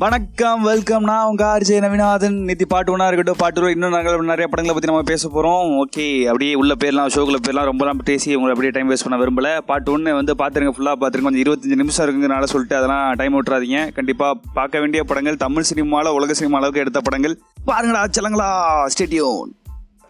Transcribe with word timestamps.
வணக்கம் 0.00 0.62
வெல்கம் 0.62 1.04
நான் 1.08 1.26
உங்க 1.28 1.42
ஆர்ஜே 1.50 1.76
நவீனாதன். 1.82 2.34
நித்தி 2.48 2.64
பாட்டு 2.72 2.92
ஒன்றா 2.92 3.06
இருக்கட்டும் 3.06 3.38
பாட்டு 3.42 3.60
ஒரு 3.60 3.70
இன்னும் 3.74 3.94
நாங்கள் 3.94 4.30
நிறைய 4.30 4.46
படங்களை 4.52 4.72
பற்றி 4.74 4.90
நம்ம 4.90 5.04
பேச 5.10 5.22
போகிறோம் 5.28 5.68
ஓகே 5.82 6.04
அப்படியே 6.30 6.54
உள்ள 6.60 6.72
பேர்லாம் 6.82 7.12
ஷோக்குள்ள 7.14 7.38
பேர்லாம் 7.46 7.68
ரொம்பலாம் 7.70 8.02
பேசி 8.08 8.28
உங்களை 8.38 8.52
அப்படியே 8.54 8.72
டைம் 8.74 8.90
வேஸ்ட் 8.90 9.06
பண்ண 9.06 9.18
விரும்பல. 9.22 9.50
பாட்டு 9.70 9.90
ஒன்று 9.92 10.14
வந்து 10.18 10.34
பார்த்துருங்க 10.40 10.74
ஃபுல்லாக 10.76 10.96
பார்த்துருங்க 11.02 11.28
கொஞ்சம் 11.28 11.44
இருபத்தஞ்சு 11.44 11.80
நிமிஷம் 11.82 12.04
இருக்குங்கிறனால 12.06 12.48
சொல்லிட்டு 12.52 12.78
அதெல்லாம் 12.80 13.06
டைம் 13.20 13.36
விட்டுறாதீங்க. 13.38 13.80
கண்டிப்பாக 13.98 14.40
பார்க்க 14.58 14.82
வேண்டிய 14.84 15.02
படங்கள் 15.10 15.42
தமிழ் 15.46 15.68
சினிமாவில் 15.70 16.16
உலக 16.18 16.34
சினிமா 16.40 16.58
அளவுக்கு 16.60 16.84
எடுத்த 16.84 17.02
படங்கள். 17.08 17.36
பாருங்களா 17.70 18.02
சலங்களா 18.18 18.48
ஸ்டேடியோன் 18.94 19.52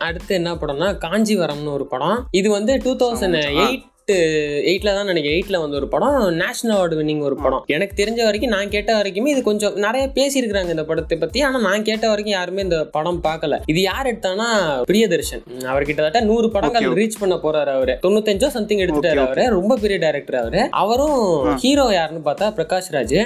அடுத்து 0.08 0.32
என்ன 0.40 0.54
படம்னா 0.62 0.88
காஞ்சிவரம்னு 1.04 1.74
ஒரு 1.78 1.86
படம். 1.92 2.18
இது 2.40 2.50
வந்து 2.58 2.74
டூ 2.86 2.94
தௌசண்ட் 3.04 3.38
எயிட் 3.50 3.84
எயிட்ல 4.14 4.94
தான் 4.94 5.08
நினைக்கிறேன். 5.10 5.36
எயிட்ல 5.38 5.60
வந்து 5.60 5.76
ஒரு 5.76 5.88
படம். 5.88 6.34
நேஷனல் 6.42 6.74
அவார்டு 6.76 6.96
வின்னிங் 6.98 7.22
ஒரு 7.28 7.36
படம். 7.36 7.62
எனக்கு 7.66 7.94
தெரிஞ்ச 8.02 8.24
வரைக்கும் 8.24 8.50
நான் 8.50 8.68
கேட்ட 8.68 9.02
வரைக்குமே 9.02 9.26
இது 9.26 9.42
கொஞ்சம் 9.42 9.74
நிறைய 9.74 10.10
பேசியிருக்கிறாங்க 10.14 10.70
இந்த 10.76 10.84
படத்தை 10.84 11.18
பத்தி. 11.18 11.42
ஆனா 11.42 11.58
நான் 11.58 11.82
கேட்ட 11.82 12.08
வரைக்கும் 12.08 12.36
யாருமே 12.36 12.62
இந்த 12.62 12.84
படம் 12.84 13.20
பார்க்கல. 13.22 13.58
இது 13.66 13.80
யார் 13.80 14.06
எடுத்தானா 14.06 14.46
பிரியதர்ஷன். 14.90 15.42
அவர் 15.66 15.84
கிட்டத்தட்ட 15.84 16.20
நூறு 16.20 16.50
படங்கள். 16.50 16.88
ரீச் 17.00 17.20
பண்ண 17.20 17.34
போறாரு 17.34 17.72
அவரு. 17.78 17.98
தொண்ணூத்தஞ்சோ 18.02 18.46
சம்திங் 18.46 18.78
எடுத்துட்டாரு. 18.78 19.22
அவரு. 19.26 19.46
ரொம்ப 19.48 19.76
பெரிய 19.76 19.98
டைரக்டர் 19.98 20.40
அவரு. 20.42 20.68
அவரும் 20.70 21.56
ஹீரோ 21.64 21.92
யாருன்னு 21.92 22.22
பார்த்தா 22.30 22.48
பிரகாஷ் 22.60 22.92
ராஜ். 22.96 23.18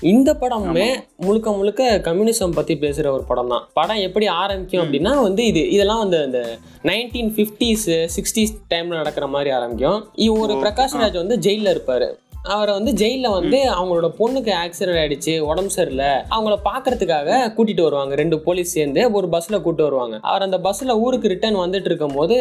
இந்த 0.00 0.30
படமுமே 0.40 0.88
முழுக்க 1.16 1.50
முழுக்க 1.52 2.00
கம்யூனிசம் 2.04 2.54
பத்தி 2.58 2.74
பேசுற 2.74 3.06
ஒரு 3.10 3.24
படம் 3.24 3.48
தான். 3.48 3.68
படம் 3.72 3.96
எப்படி 3.96 4.26
ஆரம்பிக்கும் 4.26 4.82
அப்படின்னா 4.84 5.22
வந்து 5.22 5.46
இது 5.46 5.70
இதெல்லாம் 5.70 5.98
வந்து 5.98 6.24
இந்த 6.24 6.40
நைன்டீன் 6.84 7.30
ஃபிஃப்டிஸ் 7.36 7.88
சிக்ஸ்டீஸ் 8.16 8.54
டைம்ல 8.70 8.94
நடக்கிற 8.94 9.26
மாதிரி 9.26 9.50
ஆரம்பிக்கும். 9.50 10.08
இவ 10.26 10.38
ஒரு 10.38 10.54
பிரகாஷ் 10.62 10.96
ராஜ் 11.02 11.20
வந்து 11.22 11.36
ஜெயில 11.46 11.68
இருப்பாரு. 11.74 12.08
அவரை 12.54 12.72
வந்து 12.76 12.92
ஜெயிலில் 13.00 13.34
வந்து 13.36 13.58
அவங்களோட 13.76 14.08
பொண்ணுக்கு 14.18 14.52
ஆக்சிடென்ட் 14.60 15.00
ஆயிடுச்சு 15.00 15.32
உடம்பு 15.48 15.72
சரியில்லை. 15.76 16.10
அவங்கள 16.34 16.54
பார்க்கறதுக்காக 16.68 17.38
கூட்டிட்டு 17.56 17.82
வருவாங்க. 17.86 18.14
ரெண்டு 18.20 18.36
போலீஸ் 18.46 18.74
சேர்ந்து 18.76 19.02
ஒரு 19.18 19.26
பஸ்ல 19.34 19.58
கூட்டு 19.66 19.82
வருவாங்க. 19.86 20.16
அவர் 20.30 20.44
அந்த 20.46 20.58
பஸ்ல 20.66 20.96
ஊருக்கு 21.04 21.32
ரிட்டர்ன் 21.32 21.58
வந்துட்டு 21.62 21.88
இருக்கும் 21.90 22.16
போது 22.18 22.36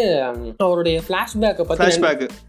அவருடைய 0.68 1.02
ஃபிளாஷ்பேக்கை 1.08 1.66
பத்தி 1.72 1.90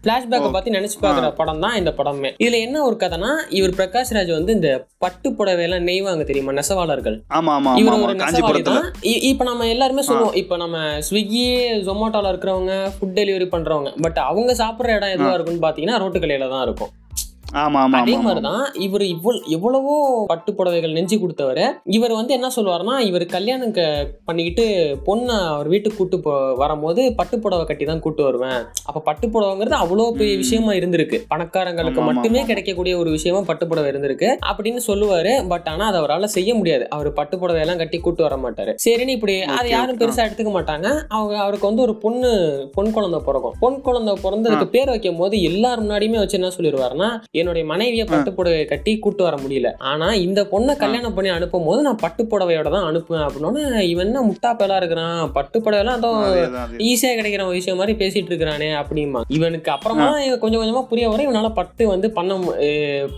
பிளாஷ்பேக்கை 0.07 0.51
பத்தி 0.55 0.75
நினைச்சு 0.77 0.97
பார்க்குற 1.05 1.29
படம் 1.41 1.61
தான் 1.65 1.75
இந்த 1.81 1.93
படமே. 1.99 2.31
இதுல 2.43 2.59
என்ன 2.67 2.83
ஒரு 2.87 2.97
கதைனா 3.03 3.31
இவர் 3.59 3.75
பிரகாஷ் 3.81 4.13
ராஜ் 4.17 4.31
வந்து 4.37 4.55
இந்த 4.59 4.71
பட்டு 5.05 5.29
புடவையெல்லாம் 5.37 5.85
நெய்வாங்க 5.89 6.23
தெரியுமா? 6.29 6.55
நெசவாளர்கள். 6.61 7.17
இவர் 7.81 8.01
ஒரு 8.07 8.15
நெசவாளி 8.23 8.63
தான். 8.69 8.87
இப்ப 9.31 9.43
நம்ம 9.51 9.67
எல்லாருமே 9.73 10.05
சொல்லுவோம். 10.09 10.37
இப்ப 10.43 10.57
நம்ம 10.63 10.77
ஸ்விக்கி 11.09 11.45
ஜொமேட்டோல 11.89 12.33
இருக்கிறவங்க 12.33 12.73
ஃபுட் 12.95 13.15
டெலிவரி 13.19 13.49
பண்றவங்க. 13.55 13.91
பட் 14.07 14.19
அவங்க 14.29 14.51
சாப்பிடுற 14.63 14.97
இடம் 14.97 15.15
எதுவா 15.17 15.35
இருக்குன்னு 15.37 15.67
பாத்தீங்கன்னா 15.67 16.01
ரோட்டு 16.05 16.23
கடையில 16.25 16.49
தான் 16.55 16.65
இருக்கும். 16.69 16.91
அதே 17.53 18.13
இவர் 18.85 19.03
இவ்வளவு 19.13 19.39
எவ்வளவோ 19.55 19.93
பட்டு 20.31 20.51
புடவைகள் 20.57 20.95
நெஞ்சு 20.97 21.15
கொடுத்தவர். 21.19 21.63
இவர் 21.97 22.13
வந்து 22.19 22.33
என்ன 22.33 22.47
சொல்லுவாருன்னா 22.55 22.95
இவர் 23.07 23.25
கல்யாணம் 23.35 23.73
பண்ணிக்கிட்டு 24.27 24.65
பொண்ணை 25.07 25.35
அவர் 25.53 25.69
வீட்டுக்கு 25.73 25.97
கூட்டு 25.97 26.17
போ 26.19 26.33
வரும்போது 26.61 27.01
பட்டு 27.19 27.37
புடவை 27.39 27.65
கட்டி 27.65 27.85
தான் 27.85 28.03
கூட்டு 28.05 28.23
வருவேன். 28.23 28.61
அப்ப 28.87 29.01
பட்டு 29.09 29.27
புடவைங்கிறது 29.27 29.77
அவ்வளோ 29.83 30.05
பெரிய 30.19 30.35
விஷயமா 30.43 30.73
இருந்திருக்கு. 30.73 31.19
பணக்காரங்களுக்கு 31.33 32.03
மட்டுமே. 32.09 32.43
கிடைக்கக்கூடிய 32.51 32.93
ஒரு 32.97 33.11
விஷயமா 33.17 33.41
பட்டு 33.51 33.67
புடவை 33.67 33.89
இருந்திருக்கு. 33.91 34.29
அப்படின்னு 34.51 34.83
சொல்லுவாரு. 34.89 35.33
பட் 35.53 35.67
ஆனா 35.73 35.85
அதை 35.87 35.99
அவரால் 36.01 36.33
செய்ய 36.37 36.55
முடியாது. 36.55 36.85
அவர் 36.97 37.09
பட்டு 37.19 37.37
புடவை 37.43 37.61
எல்லாம் 37.65 37.81
கட்டி 37.83 37.99
கூட்டு 37.99 38.23
வர 38.27 38.37
மாட்டாரு. 38.45 38.73
சரின்னு 38.85 39.17
இப்படி 39.17 39.35
அதை 39.57 39.69
யாரும். 39.75 39.99
பெருசா 40.01 40.25
எடுத்துக்க 40.27 40.53
மாட்டாங்க. 40.57 40.87
அவங்க 41.17 41.35
அவருக்கு 41.45 41.69
வந்து 41.69 41.85
ஒரு 41.87 41.95
பொண்ணு 42.05 42.31
பொன் 42.77 42.93
குழந்தை 42.97 43.21
பிறக்கும். 43.27 43.57
பொன் 43.65 43.81
குழந்தை 43.81 44.15
பிறந்ததுக்கு 44.25 44.69
பேர் 44.77 44.93
வைக்கும் 44.93 45.21
போது 45.23 45.35
எல்லார் 45.51 45.83
முன்னாடியுமே 45.83 46.19
வச்சு 46.21 46.39
என்ன 46.39 46.51
சொல்லிடுவாருன்னா 46.57 47.09
என்னுடைய 47.41 47.65
மனைவியை 47.71 48.05
பட்டு 48.05 48.31
புடவை 48.33 48.61
கட்டி 48.65 48.91
கூட்டு 48.99 49.23
வர 49.23 49.35
முடியல. 49.43 49.69
ஆனா 49.91 50.07
இந்த 50.25 50.41
பொண்ணை 50.51 50.75
கல்யாணம் 50.81 51.15
பண்ணி 51.15 51.31
அனுப்பும் 51.35 51.67
போது 51.67 51.79
நான் 51.87 52.01
பட்டு 52.03 52.23
புடவையோட 52.31 52.69
தான் 52.69 52.87
அனுப்புவேன் 52.89 53.25
அப்படின்னு 53.27 53.61
இவன் 53.91 54.07
என்ன 54.07 54.23
முட்டா 54.27 54.51
பயலா 54.59 54.79
இருக்கிறான் 54.81 55.15
பட்டு 55.33 55.57
புடவைலாம் 55.59 55.99
அதோ. 55.99 56.11
ஈஸியா 56.89 57.13
கிடைக்கிற 57.17 57.45
விஷயம் 57.51 57.79
மாதிரி 57.81 57.95
பேசிட்டு 58.01 58.31
இருக்கிறானே 58.31 58.69
அப்படிமா. 58.81 59.21
இவனுக்கு 59.37 59.71
அப்புறமா 59.75 60.07
கொஞ்சம் 60.41 60.61
கொஞ்சமா 60.61 60.83
புரிய 60.91 61.07
வர 61.09 61.21
இவனால 61.23 61.49
பட்டு 61.59 61.83
வந்து 61.91 62.07
பண்ண 62.17 62.29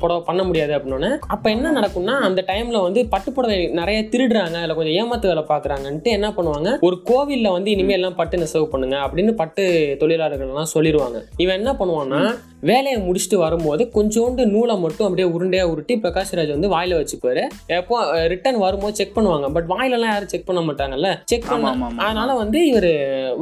புடவை 0.01 0.21
பண்ண 0.27 0.41
முடியாது 0.43 0.73
அப்படின்னு 0.77 1.09
அப்ப 1.33 1.45
என்ன 1.55 1.73
நடக்கும்னா 1.77 2.15
அந்த 2.27 2.41
டைம்ல 2.49 2.81
வந்து 2.83 3.01
பட்டு 3.13 3.29
புடவை 3.31 3.57
நிறைய 3.79 3.99
திருடுறாங்க 4.13 4.57
அதுல 4.59 4.75
கொஞ்சம் 4.75 4.97
ஏமாத்து 4.99 5.31
வேலை 5.31 5.45
பாக்குறாங்கன்ட்டு 5.49 6.15
என்ன 6.17 6.29
பண்ணுவாங்க 6.37 6.69
ஒரு 6.81 6.97
கோவில்ல 7.09 7.51
வந்து 7.51 7.71
இனிமேல் 7.73 7.99
எல்லாம் 7.99 8.17
பட்டு 8.17 8.41
நெசவு 8.41 8.67
பண்ணுங்க 8.67 8.97
அப்படின்னு 9.05 9.33
பட்டு 9.33 9.63
தொழிலாளர்கள் 10.01 10.51
எல்லாம் 10.51 10.73
சொல்லிடுவாங்க 10.73 11.19
இவன் 11.37 11.59
என்ன 11.59 11.73
பண்ணுவான்னா 11.79 12.21
வேலையை 12.63 12.97
முடிச்சுட்டு 13.01 13.37
வரும்போது 13.37 13.83
கொஞ்சோண்டு 14.13 14.43
நூலை 14.53 14.73
மட்டும் 14.83 15.05
அப்படியே 15.05 15.27
உருண்டையா 15.35 15.63
உருட்டி 15.69 15.93
பிரகாஷ் 16.01 16.33
ராஜ் 16.37 16.51
வந்து 16.55 16.69
வாயில 16.73 16.97
வச்சுப்பாரு. 16.99 17.43
எப்போ 17.77 17.95
ரிட்டர்ன் 18.33 18.59
வரும்போது 18.63 18.97
செக் 18.99 19.15
பண்ணுவாங்க. 19.15 19.47
பட் 19.55 19.67
வாயிலெல்லாம் 19.71 20.11
யாரும் 20.13 20.31
செக் 20.33 20.45
பண்ண 20.49 20.61
மாட்டாங்கல்ல? 20.67 21.09
செக் 21.31 21.47
பண்ண. 21.51 21.71
அதனால 22.05 22.33
வந்து 22.41 22.59
இவர் 22.71 22.89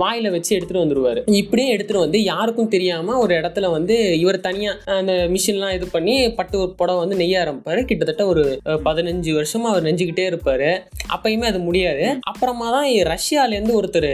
வாயில 0.01 0.31
வச்சு 0.35 0.51
எடுத்துட்டு 0.57 0.83
வந்துருவாரு. 0.83 1.21
இப்படியே 1.41 1.71
எடுத்துட்டு 1.75 2.03
வந்து 2.05 2.19
யாருக்கும் 2.31 2.71
தெரியாம 2.75 3.17
ஒரு 3.23 3.33
இடத்துல 3.39 3.71
வந்து 3.75 3.97
இவர் 4.23 4.39
தனியா 4.47 4.73
அந்த 4.99 5.15
மிஷின்லாம் 5.33 5.75
இது 5.77 5.87
பண்ணி 5.95 6.15
பட்டு 6.39 6.57
ஒரு 6.63 6.71
புடவை 6.81 6.99
வந்து 7.03 7.19
நெய்ய 7.23 7.41
ஆரம்பிப்பாரு. 7.43 7.83
கிட்டத்தட்ட 7.91 8.25
ஒரு 8.33 8.45
பதினஞ்சு 8.87 9.33
வருஷமா 9.39 9.69
அவர் 9.73 9.87
நெஞ்சுக்கிட்டே 9.89 10.27
இருப்பாரு. 10.31 10.71
அப்பயுமே 11.15 11.49
அது 11.51 11.61
முடியாது. 11.67 12.07
அப்புறமா 12.31 12.69
தான் 12.77 12.89
ரஷ்யால 13.13 13.55
இருந்து 13.57 13.77
ஒருத்தர் 13.81 14.09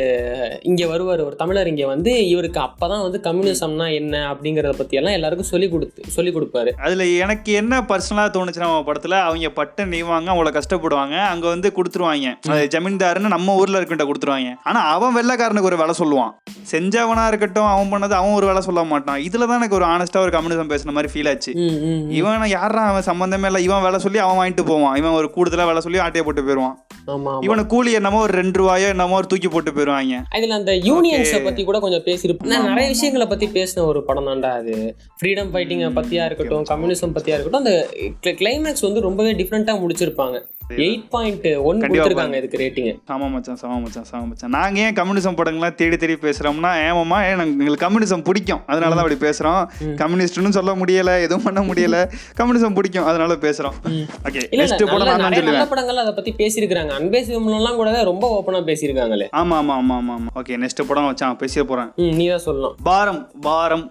இங்க 0.71 0.83
வருவார். 0.93 1.23
ஒரு 1.27 1.37
தமிழர் 1.43 1.71
இங்க 1.73 1.85
வந்து 1.93 2.13
இவருக்கு 2.33 2.61
அப்பதான் 2.67 3.05
வந்து 3.07 3.21
கம்யூனிசம்னா 3.29 3.89
என்ன 4.01 4.15
அப்படிங்கறத 4.33 4.75
பத்தி 4.81 5.01
எல்லாம் 5.01 5.17
எல்லாருக்கும் 5.19 5.51
சொல்லி 5.53 5.69
கொடுத்து 5.75 6.01
சொல்லி 6.17 6.31
கொடுப்பாரு 6.31 6.45
அதுல 6.85 7.05
எனக்கு 7.23 7.51
என்ன 7.51 7.81
பர்சனலாக 7.89 8.29
தோணுச்சுன்னா 8.35 8.67
படத்துல 8.89 9.15
அவங்க 9.27 9.49
பட்டு 9.49 9.83
நெய்வாங்க 9.85 10.29
அவ்வளோ 10.33 10.51
கஷ்டப்படுவாங்க. 10.57 11.15
அங்க 11.33 11.47
வந்து 11.47 11.71
கொடுத்துருவாங்க. 11.77 12.27
ஜமீன்தாருன்னு 12.75 13.33
நம்ம 13.35 13.55
ஊர்ல 13.55 13.79
இருக்கிட்ட 13.79 14.05
கொடுத்துருவாங்க. 14.09 14.51
ஆனா 14.63 14.81
அவன் 14.95 15.15
வெள்ளைக்காரனுக்கு 15.17 15.71
ஒரு 15.71 15.79
வேலை 15.83 15.95
சொல்லுவான். 16.01 16.33
செஞ்சவனா 16.71 17.25
இருக்கட்டும் 17.27 17.69
அவன் 17.73 17.91
பண்ணது 17.91 18.15
அவன் 18.19 18.37
ஒரு 18.39 18.45
வேலை 18.45 18.61
சொல்ல 18.61 18.83
மாட்டான். 18.83 19.19
இதுல 19.27 19.47
தான் 19.49 19.59
எனக்கு 19.61 19.79
ஒரு 19.79 19.87
ஆனஸ்டா 19.93 20.23
ஒரு 20.25 20.33
கம்யூனிசம் 20.37 20.71
பேசுன 20.73 20.95
மாதிரி 20.97 21.11
ஃபீல் 21.13 21.29
ஆச்சு. 21.31 21.53
இவன் 22.19 22.47
யாரா 22.49 22.83
அவன் 22.91 23.07
சம்பந்தமே 23.11 23.45
இல்லை. 23.45 23.63
இவன் 23.63 23.85
வேலை 23.87 23.99
சொல்லி 23.99 24.19
அவன் 24.25 24.39
வாங்கிட்டு 24.39 24.65
போவான். 24.71 24.95
இவன் 24.95 25.17
ஒரு 25.19 25.29
கூடுதலா 25.35 25.65
வேலை 25.71 25.81
சொல்லி 25.81 26.03
ஆட்டையை 26.05 26.25
போட்டு 26.25 26.55
ஆமா. 27.13 27.33
இவனுக்கு 27.45 27.71
கூலி 27.73 27.91
என்னமோ 27.97 28.17
ஒரு 28.21 28.33
ரெண்டு 28.37 28.57
ரூபாயோ 28.59 28.87
என்னமோ 28.93 29.15
ஒரு 29.15 29.27
தூக்கி 29.31 29.47
போட்டு 29.47 29.71
போயிடுவாங்க 29.71 30.15
அதுல 30.35 30.55
அந்த 30.55 30.71
யூனியன்ஸை 30.71 31.43
பத்தி 31.43 31.61
கூட 31.63 31.79
கொஞ்சம் 31.79 32.03
பேசியிருப்போம். 32.07 32.49
நான் 32.51 32.65
நிறைய 32.65 32.87
விஷயங்களை 32.93 33.27
பத்தி 33.27 33.47
பேசின 33.57 33.83
ஒரு 33.91 33.99
படம் 34.07 34.27
தான்டா 34.27 34.49
அது. 34.61 34.95
ஃப்ரீடம் 35.19 35.51
ஃபைட்டிங்கை 35.53 35.89
பத்தியா 35.99 36.23
இருக்கட்டும் 36.37 36.67
கம்யூனிசம் 36.73 37.15
பத்தியா 37.17 37.35
இருக்கட்டும் 37.37 37.63
அந்த 37.63 37.75
கிளைமேக்ஸ் 38.43 38.87
வந்து 38.87 39.07
ரொம்பவே 39.07 39.33
டிஃப்ரெண்டா 39.33 39.75
முடிச்சிருப்பாங்க. 39.83 40.37
எயிட் 40.69 41.09
பாயிண்ட் 41.09 41.45
ஒன் 41.61 41.79
கண்டிப்பா 41.79 42.05
கொடுத்துருக்காங்க 42.05 42.37
இதுக்கு 42.37 42.57
ரேட்டிங் 42.57 42.89
சம 43.07 43.29
மச்சான் 43.29 43.55
சம 43.55 43.79
மச்சான் 43.79 44.03
சம 44.03 44.21
மச்சான். 44.21 44.49
நாங்கள் 44.49 44.83
ஏன் 44.83 44.93
கம்யூனிசம் 44.93 45.37
படங்கள்லாம் 45.37 45.75
தேடி 45.75 45.97
தேடி 45.97 46.13
பேசுகிறோம்னா 46.21 46.71
ஏமாம்மா 46.83 47.19
ஏன் 47.23 47.39
எங்களுக்கு 47.51 47.85
கம்யூனிசம் 47.85 48.23
பிடிக்கும். 48.23 48.61
அதனால 48.65 48.95
தான் 48.95 49.03
அப்படி 49.03 49.19
பேசுகிறோம் 49.25 49.61
கம்யூனிஸ்ட்னு 49.95 50.49
சொல்ல 50.49 50.75
முடியல 50.75 51.21
எதுவும் 51.21 51.43
பண்ண 51.43 51.61
முடியல. 51.63 51.97
கம்யூனிசம் 52.37 52.73
பிடிக்கும். 52.73 53.05
அதனால 53.05 53.33
பேசுகிறோம் 53.37 53.77
ஓகே 54.25 54.41
இல்ல 54.49 54.63
நெக்ஸ்ட் 54.63 54.81
இல்ல 54.81 54.91
படம் 54.91 54.99
நல்ல- 55.01 55.15
நான் 55.15 55.29
நிறைய 55.29 55.41
நல்ல 55.41 55.57
சொல்லுவேன் 55.57 55.69
படங்கள் 55.69 55.97
அதை 55.97 56.13
பத்தி 56.13 56.33
பேசியிருக்காங்க 56.37 56.89
அன்பே 56.91 57.21
சிவம்லாம் 57.23 57.75
கூட 57.75 58.03
ரொம்ப 58.03 58.25
ஓப்பனா 58.37 58.61
பேசியிருக்காங்களே. 58.63 59.27
ஆமாம் 59.31 59.57
ஆமாம் 59.59 59.77
ஆமாம் 59.77 59.97
ஆமாம் 59.97 60.17
ஆமாம் 60.17 60.33
ஓகே 60.35 60.57
நெக்ஸ்ட் 60.57 60.87
படம் 60.87 61.07
வச்சான் 61.07 61.35
பேசிய 61.35 61.63
போகிறேன் 61.63 61.91
ம் 61.97 62.15
நீ 62.15 62.27
தான் 62.27 62.39
சொல்லலாம் 62.39 62.75
பாரம் 62.83 63.21
பாரம். 63.41 63.85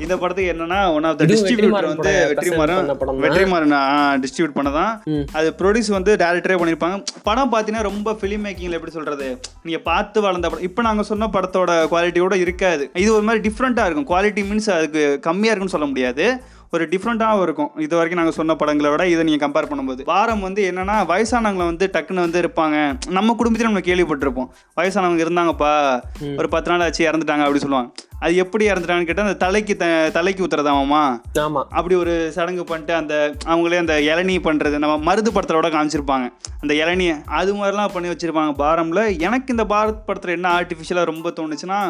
இந்த 0.00 0.14
படத்துக்கு 0.16 0.52
என்னன்னா 0.52 0.94
ஒன் 0.94 1.04
ஆஃப் 1.04 1.18
த 1.18 1.24
டிஸ்ட்ரிபியூட்டர் 1.24 1.88
வந்து 1.92 2.12
வெற்றிமாறன். 2.30 2.88
வெற்றிமாறன் 3.24 3.74
டிஸ்ட்ரிபியூட் 4.22 4.56
பண்ணதான். 4.56 4.92
அது 5.32 5.48
வந்து 5.90 6.14
டேரக்டரே 6.22 6.56
பண்ணியிருப்பாங்க 6.60 6.96
படம் 7.28 7.52
பார்த்தீங்கன்னா 7.52 7.82
ரொம்ப 7.90 8.12
ஃபிலிம் 8.20 8.44
மேக்கிங்கில் 8.46 8.76
எப்படி 8.78 8.94
சொல்றது? 8.98 9.28
நீங்க 9.62 9.80
பார்த்து 9.90 10.20
வளர்ந்த 10.26 10.48
படம். 10.48 10.66
இப்போ 10.68 10.82
நாங்கள் 10.82 11.08
சொன்ன 11.10 11.30
படத்தோட 11.36 11.72
குவாலிட்டியோட 11.92 12.34
இருக்காது. 12.44 12.86
இது 13.04 13.10
ஒரு 13.18 13.26
மாதிரி 13.28 13.42
டிஃப்ரெண்ட்டாக 13.48 13.88
இருக்கும். 13.88 14.08
குவாலிட்டி 14.12 14.44
மீன்ஸ் 14.50 14.70
அதுக்கு 14.78 15.04
கம்மியாக 15.30 15.54
இருக்குன்னு 15.54 15.76
சொல்ல 15.76 15.88
முடியாது. 15.92 16.26
ஒரு 16.74 16.84
டிஃப்ரெண்ட்டாகவும் 16.88 17.42
இருக்கும். 17.42 17.70
இது 17.78 17.96
வரைக்கும் 17.96 18.20
நாங்கள் 18.20 18.36
சொன்ன 18.38 18.54
படங்களை 18.54 18.90
விட 18.90 19.08
இதை 19.08 19.22
நீங்கள் 19.24 19.42
கம்பேர் 19.44 19.68
பண்ணும்போது. 19.70 20.02
வாரம் 20.04 20.40
வந்து 20.40 20.72
என்னன்னா 20.72 20.96
வயசானவங்களை 21.12 21.64
வந்து 21.70 21.90
டக்குன்னு 21.94 22.24
வந்து 22.26 22.40
இருப்பாங்க. 22.42 22.76
நம்ம 23.08 23.34
குடும்பத்திலும் 23.34 23.72
நம்ம 23.72 23.80
கேள்விப்பட்டிருப்போம். 23.88 24.50
வயசானவங்க 24.80 25.24
இருந்தாங்கப்பா 25.24 25.72
ஒரு 26.36 26.48
பத்து 26.48 26.70
நாள் 26.70 26.80
ஆச்சு 26.80 27.02
இறந்துட்டாங்க 27.10 27.44
அப்படி 27.46 27.58
சொல்லுவாங்க. 27.58 27.90
அது 28.20 28.36
எப்படி 28.36 28.64
இறந்துட்டாங்கன்னு 28.70 29.08
கேட்டால் 29.10 29.26
அந்த 29.26 29.38
தலைக்கு 29.44 29.76
த 29.76 29.86
தலைக்கு 30.12 30.46
ஊத்துறதாமாமா. 30.46 31.02
ஆமா. 31.38 31.62
அப்படி 31.78 31.94
ஒரு 31.94 32.32
சடங்கு 32.34 32.64
பண்ணிட்டு 32.64 32.94
அந்த 32.94 33.34
அவங்களே 33.46 33.78
அந்த 33.78 33.94
இளநீ 34.12 34.36
பண்ணுறது 34.48 34.78
நம்ம 34.78 35.14
மருது 35.14 35.30
படத்தோட 35.34 35.70
காமிச்சிருப்பாங்க. 35.76 36.28
அந்த 36.60 36.74
இளநியை 36.74 37.16
அது 37.40 37.54
மாதிரிலாம் 37.54 37.94
பண்ணி 37.94 38.08
வச்சிருப்பாங்க. 38.08 38.54
பாரம்ல 38.64 39.18
எனக்கு 39.18 39.46
இந்த 39.48 39.64
பாரத் 39.64 40.06
படத்தில் 40.06 40.36
என்ன 40.38 40.60
ஆர்டிஃபிஷியலாக 40.60 41.04
ரொம்ப 41.04 41.30
தோணுச்சுன்னா 41.30 41.80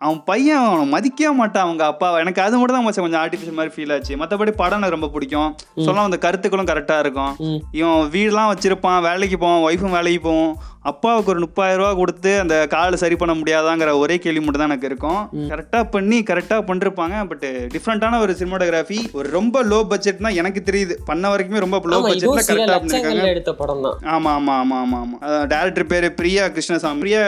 அவன் 0.00 0.22
பையன் 0.24 0.62
அவனை 0.64 0.84
மதிக்கவே 0.92 1.30
மாட்டான் 1.34 1.64
அவங்க 1.66 1.82
அப்பா 1.84 2.18
எனக்கு 2.22 2.40
அது 2.42 2.58
மட்டும் 2.58 2.76
தான் 2.76 3.04
கொஞ்சம் 3.04 3.22
ஆர்டிஃபிஷியல் 3.24 3.58
மாதிரி 3.58 3.72
ஃபீல் 3.74 3.92
ஆச்சு. 3.94 4.12
மற்றபடி 4.16 4.52
படம் 4.60 4.78
எனக்கு 4.78 4.96
ரொம்ப 4.96 5.08
பிடிக்கும். 5.08 5.50
சொல்லலாம் 5.76 6.08
அந்த 6.08 6.18
கருத்துக்களும் 6.24 6.68
கரெக்டாக 6.70 7.04
இருக்கும். 7.04 7.32
இவன் 7.78 8.10
வீடெலாம் 8.14 8.50
வச்சிருப்பான் 8.52 9.00
வேலைக்கு 9.08 9.38
போவான் 9.38 9.64
ஒய்ஃபும் 9.68 9.96
வேலைக்கு 9.96 10.20
போவோம் 10.28 10.54
அப்பாவுக்கு 10.84 11.30
ஒரு 11.32 11.40
முப்பதாயிரம் 11.44 11.80
ரூபா 11.80 11.92
கொடுத்து 11.98 12.30
அந்த 12.40 12.54
கால் 12.72 12.98
சரி 13.02 13.16
பண்ண 13.20 13.34
முடியாதாங்கிற 13.34 13.90
ஒரே 14.00 14.16
கேள்வி 14.24 14.42
மட்டும் 14.44 14.62
தான் 14.62 14.70
எனக்கு 14.70 14.88
இருக்கும். 14.90 15.20
கரெக்டாக 15.52 15.84
பண்ணி 15.94 16.18
கரெக்டாக 16.30 16.62
பண்ணிருப்பாங்க 16.68 17.16
பட் 17.30 17.44
டிஃப்ரெண்ட்டான 17.74 18.18
ஒரு 18.24 18.32
சினிமாட்டோகிராஃபி 18.40 18.98
ஒரு 19.18 19.28
ரொம்ப 19.36 19.62
லோ 19.70 19.78
பட்ஜெட் 19.92 20.24
தான் 20.26 20.36
எனக்கு 20.40 20.62
தெரியுது. 20.68 20.96
பண்ண 21.10 21.24
வரைக்குமே 21.32 21.62
ரொம்ப 21.64 21.78
லோ 21.92 22.00
பட்ஜெட்ல 22.02 22.42
கரெக்டாக 22.48 22.78
பண்ணிருக்காங்க. 22.80 23.24
எடுத்த 23.34 23.52
படம் 23.60 23.84
தான். 23.86 23.96
ஆமா 24.14 24.32
ஆமா 24.38 24.56
ஆமா 24.62 24.78
ஆமா 24.84 24.98
ஆமா. 25.04 25.16
டேரக்டர் 25.52 25.90
பேரு 25.92 26.10
பிரியா 26.18 26.44
கிருஷ்ணசாமி. 26.56 27.00
பிரியா 27.04 27.22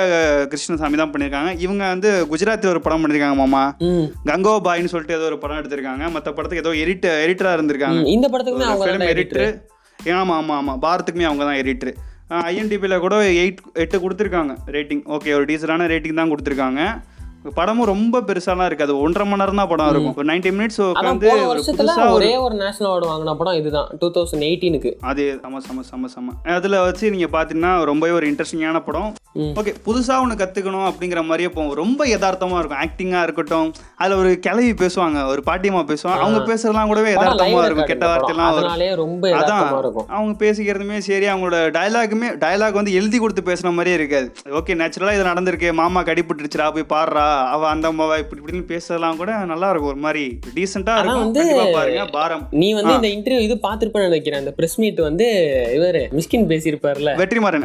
கிருஷ்ணசாமி 0.53 0.99
தான் 1.03 1.13
பண்ணியிருக்காங்க 1.15 1.53
இவங்க 1.65 1.85
வந்து 1.95 2.11
குஜராத்தில் 2.33 2.73
ஒரு 2.75 2.83
படம் 2.87 3.05
பண்ணியிருக்காங்க 3.05 3.39
மாமா. 3.43 3.63
ம். 3.89 4.05
கங்கோ 4.31 4.55
பாய்னு 4.67 4.93
சொல்லிட்டு 4.95 5.17
ஏதோ 5.19 5.29
ஒரு 5.31 5.39
படம் 5.39 5.61
எடுத்திருக்காங்க. 5.61 6.05
மற்ற 6.17 6.29
படத்துக்கு 6.33 6.65
ஏதோ 6.65 6.75
எடிட் 6.83 7.09
எடிட்டரா 7.25 7.55
இருந்திருக்காங்க. 7.59 8.03
இந்த 8.17 8.29
தான் 8.99 9.11
எடிட்டர் 9.15 9.49
ஆமா 10.17 10.35
ஆமா 10.41 10.55
ஆமா. 10.61 10.73
பாரத்துக்குமே 10.83 11.29
அவங்க 11.29 11.45
தான் 11.45 11.61
எடிட்டர் 11.63 11.93
ஐஎன்டிபியில் 12.31 13.03
கூட 13.05 13.17
எயிட் 13.43 13.61
எட்டு 13.83 13.97
கொடுத்துருக்காங்க 14.05 14.53
ரேட்டிங் 14.77 15.03
ஓகே 15.17 15.35
ஒரு 15.39 15.45
டீசரான 15.51 15.87
ரேட்டிங் 15.93 16.19
தான் 16.21 16.33
கொடுத்துருக்காங்க. 16.33 16.81
படமும் 17.57 17.89
ரொம்ப 17.91 18.21
பெருசாலாம் 18.29 18.69
இருக்காது 18.71 18.93
ஒன்றரை 19.03 19.25
மணி 19.31 19.41
நேரம் 19.41 19.61
தான் 19.61 19.69
படம் 19.73 19.91
இருக்கும். 19.91 20.17
ஒரு 20.21 20.29
நைன்டி 20.31 20.51
மினிட்ஸ் 20.57 20.81
உட்காந்து 20.87 21.29
போன 21.29 21.45
ஒரு 22.15 22.31
ஒரு 22.47 22.55
நேஷனல் 22.63 22.89
அவார்டு 22.91 23.07
வாங்கின 23.11 23.35
படம் 23.41 23.59
இதுதான். 23.61 23.89
டூ 24.01 24.09
தௌசண்ட் 24.17 24.47
எயிட்டீனுக்கு 24.49 24.91
அது 25.11 25.25
செம 25.43 25.61
செம 25.67 25.83
செம 25.91 26.09
செம 26.15 26.35
அதில் 26.57 26.77
வச்சு 26.87 27.13
நீங்கள் 27.15 27.35
பார்த்தீங்கன்னா 27.37 27.73
ரொம்பவே 27.91 28.15
ஒரு 28.19 28.27
இன்ட்ரெஸ்டிங்கான 28.31 28.81
படம். 28.89 29.13
ஓகே 29.61 29.73
புதுசாக 29.87 30.23
ஒன்று 30.25 30.41
கற்றுக்கணும் 30.43 30.87
அப்படிங்கிற 30.91 31.23
மாதிரியே 31.29 31.51
போகும் 31.55 31.79
ரொம்ப 31.83 32.07
யதார்த்தமாக 32.13 32.61
இருக்கும். 32.61 32.83
ஆக்டிங்காக 32.85 33.25
இருக்கட்டும் 33.27 33.69
அதில் 34.01 34.19
ஒரு 34.23 34.33
கிளவி 34.47 34.73
பேசுவாங்க 34.83 35.25
ஒரு 35.33 35.43
பாட்டியம்மா 35.49 35.85
பேசுவாங்க. 35.93 36.21
அவங்க 36.25 36.41
பேசுறதுலாம் 36.51 36.91
கூடவே 36.93 37.13
யதார்த்தமாக 37.15 37.67
இருக்கும். 37.69 37.91
கெட்ட. 37.93 38.07
வார்த்தைலாம் 38.13 38.95
ரொம்ப 39.03 39.33
அதான் 39.41 39.65
அவங்க 40.17 40.35
பேசிக்கிறதுமே 40.45 40.99
சரி 41.09 41.29
அவங்களோட 41.33 41.59
டயலாகுமே 41.79 42.31
டயலாக் 42.45 42.81
வந்து 42.81 42.97
எழுதி 43.01 43.21
கொடுத்து 43.25 43.49
பேசுன 43.53 43.75
மாதிரியே 43.79 43.99
இருக்காது. 44.01 44.29
ஓகே 44.61 44.79
நேச்சுரலாக 44.83 45.19
இது 45.19 45.31
நடந்திருக்கு. 45.33 45.71
மாமா 45.83 46.03
கடிபட்டுருச்சுடா 46.11 46.69
போய் 46.79 46.93
பாடுறா. 46.97 47.29
அவ 47.45 47.67
அந்த 47.69 47.89
அம்மாவா 47.89 48.17
இப்படி 48.17 48.43
இப்படின்னு 48.43 48.65
பேசலாம் 48.65 49.17
கூட 49.17 49.37
நல்லா 49.45 49.69
இருக்கும் 49.69 49.91
ஒரு 49.91 49.99
மாதிரி 49.99 50.39
டீசெண்டாக 50.55 50.91
ஆனா 50.91 51.01
இருக்கும். 51.01 51.35
வந்து- 51.35 51.73
பாருங்க 51.73 52.05
பாரம். 52.05 52.49
நீ 52.51 52.73
வந்து 52.73 53.09
இந்த 53.09 53.09
இன்டர்வியூ 53.09 53.39
இது 53.39 53.59
பார்த்திருப்பேன்னு 53.63 53.99
நினைக்கிறேன். 53.99 54.39
அந்த 54.39 54.51
பிரஸ் 54.51 54.81
மீட் 54.81 55.01
வந்து 55.01 55.27
இவரு 55.75 56.15
மிஸ்கின் 56.15 56.47
பேசியிருப்பார்ல 56.47 57.15
வெற்றிமாறன். 57.17 57.65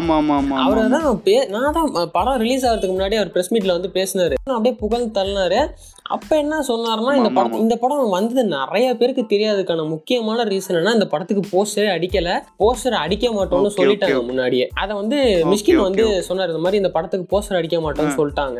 ஆமா 0.00 0.12
ஆமா 0.12 0.38
ஆமா 0.40 0.48
அவரை 0.48 0.88
தான் 0.88 1.48
நான் 1.48 1.72
தான் 1.72 2.10
படம் 2.12 2.36
ரிலீஸ் 2.36 2.66
ஆகிறதுக்கு 2.66 2.68
முன்னாடி 2.68 3.14
அவர் 3.14 3.30
பிரஸ் 3.30 3.54
மீட்ல 3.54 3.66
வந்து 3.66 3.90
பேசினாரு. 3.92 4.34
அப்படியே 4.44 4.74
புகழ் 4.74 5.00
தள்ளினாரு. 5.00 5.68
அப்ப 6.02 6.36
என்ன 6.36 6.64
சொன்னாருன்னா 6.68 7.16
இந்த 7.16 7.28
படம் 7.28 7.52
இந்த 7.52 7.76
படம் 7.76 8.08
வந்தது 8.08 8.44
நிறைய 8.44 8.94
பேருக்கு 8.94 9.36
தெரியாதுக்கான 9.36 9.88
முக்கியமான 9.88 10.44
ரீசன் 10.44 10.74
என்ன 10.74 10.90
இந்த 10.90 11.06
படத்துக்கு 11.06 11.64
போஸ்டரே 11.64 11.88
அடிக்கல. 11.90 12.40
போஸ்டர் 12.58 12.88
அடிக்க 12.88 13.28
மாட்டோம்னு 13.28 13.70
சொல்லிட்டாங்க. 13.76 14.24
முன்னாடியே. 14.24 14.68
அதை 14.74 14.96
வந்து 14.96 15.16
மிஸ்கின் 15.46 15.82
வந்து 15.82 16.22
சொன்னார் 16.22 16.46
இந்த 16.46 16.58
மாதிரி 16.58 16.76
இந்த 16.76 16.90
படத்துக்கு 16.90 17.40
போஸ்டர் 17.40 17.56
அடிக்க 17.56 17.78
மாட்டோம்னு 17.78 18.10
சொல்லிட்டாங்க. 18.16 18.59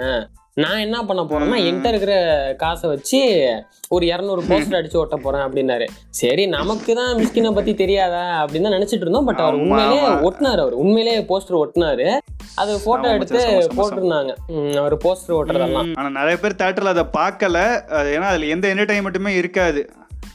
நான் 0.54 0.78
என்ன 0.78 1.04
பண்ண 1.04 1.22
போறேன்னா. 1.22 1.58
என்கிட்ட 1.66 1.88
இருக்கிற 1.88 2.14
காசை 2.58 2.90
வச்சு 2.90 3.20
ஒரு 3.88 4.06
இரநூறு 4.06 4.42
போஸ்டர் 4.48 4.78
அடிச்சு 4.78 4.96
ஒட்ட 4.96 5.16
போறேன் 5.16 5.40
அப்படின்னாரு. 5.40 5.86
சரி 6.10 6.46
நமக்கு 6.46 6.94
தான் 6.94 7.16
மிஸ்கினை 7.16 7.54
பத்தி 7.54 7.74
தெரியாதா 7.74 8.44
அப்படின்னு 8.44 8.66
தான் 8.68 8.72
நினைச்சிட்டு 8.72 9.06
இருந்தோம். 9.06 9.24
பட் 9.24 9.40
அவர் 9.40 9.54
உண்மையிலேயே. 9.54 10.02
ஒட்டினாரு 10.02 10.60
அவர். 10.64 10.72
உண்மையிலேயே 10.72 11.20
போஸ்டர் 11.20 11.60
ஒட்டினாரு. 11.62 12.18
அது 12.54 12.80
போட்டோ 12.84 13.08
எடுத்து 13.12 13.68
போட்டிருந்தாங்க. 13.76 14.32
அவர் 14.76 14.96
போஸ்டர் 14.96 15.36
ஓட்டுறதெல்லாம். 15.38 15.92
ஆனா 15.96 16.08
நிறைய 16.08 16.38
பேர் 16.38 16.60
தேட்டர்ல 16.62 16.94
அதை 16.94 17.06
பார்க்கல. 17.18 17.58
ஏன்னா 18.14 18.28
அதுல 18.32 18.46
எந்த 18.46 18.74
என்டர்டைன்மெண்ட்டுமே 18.74 19.36
இருக்காது. 19.36 19.90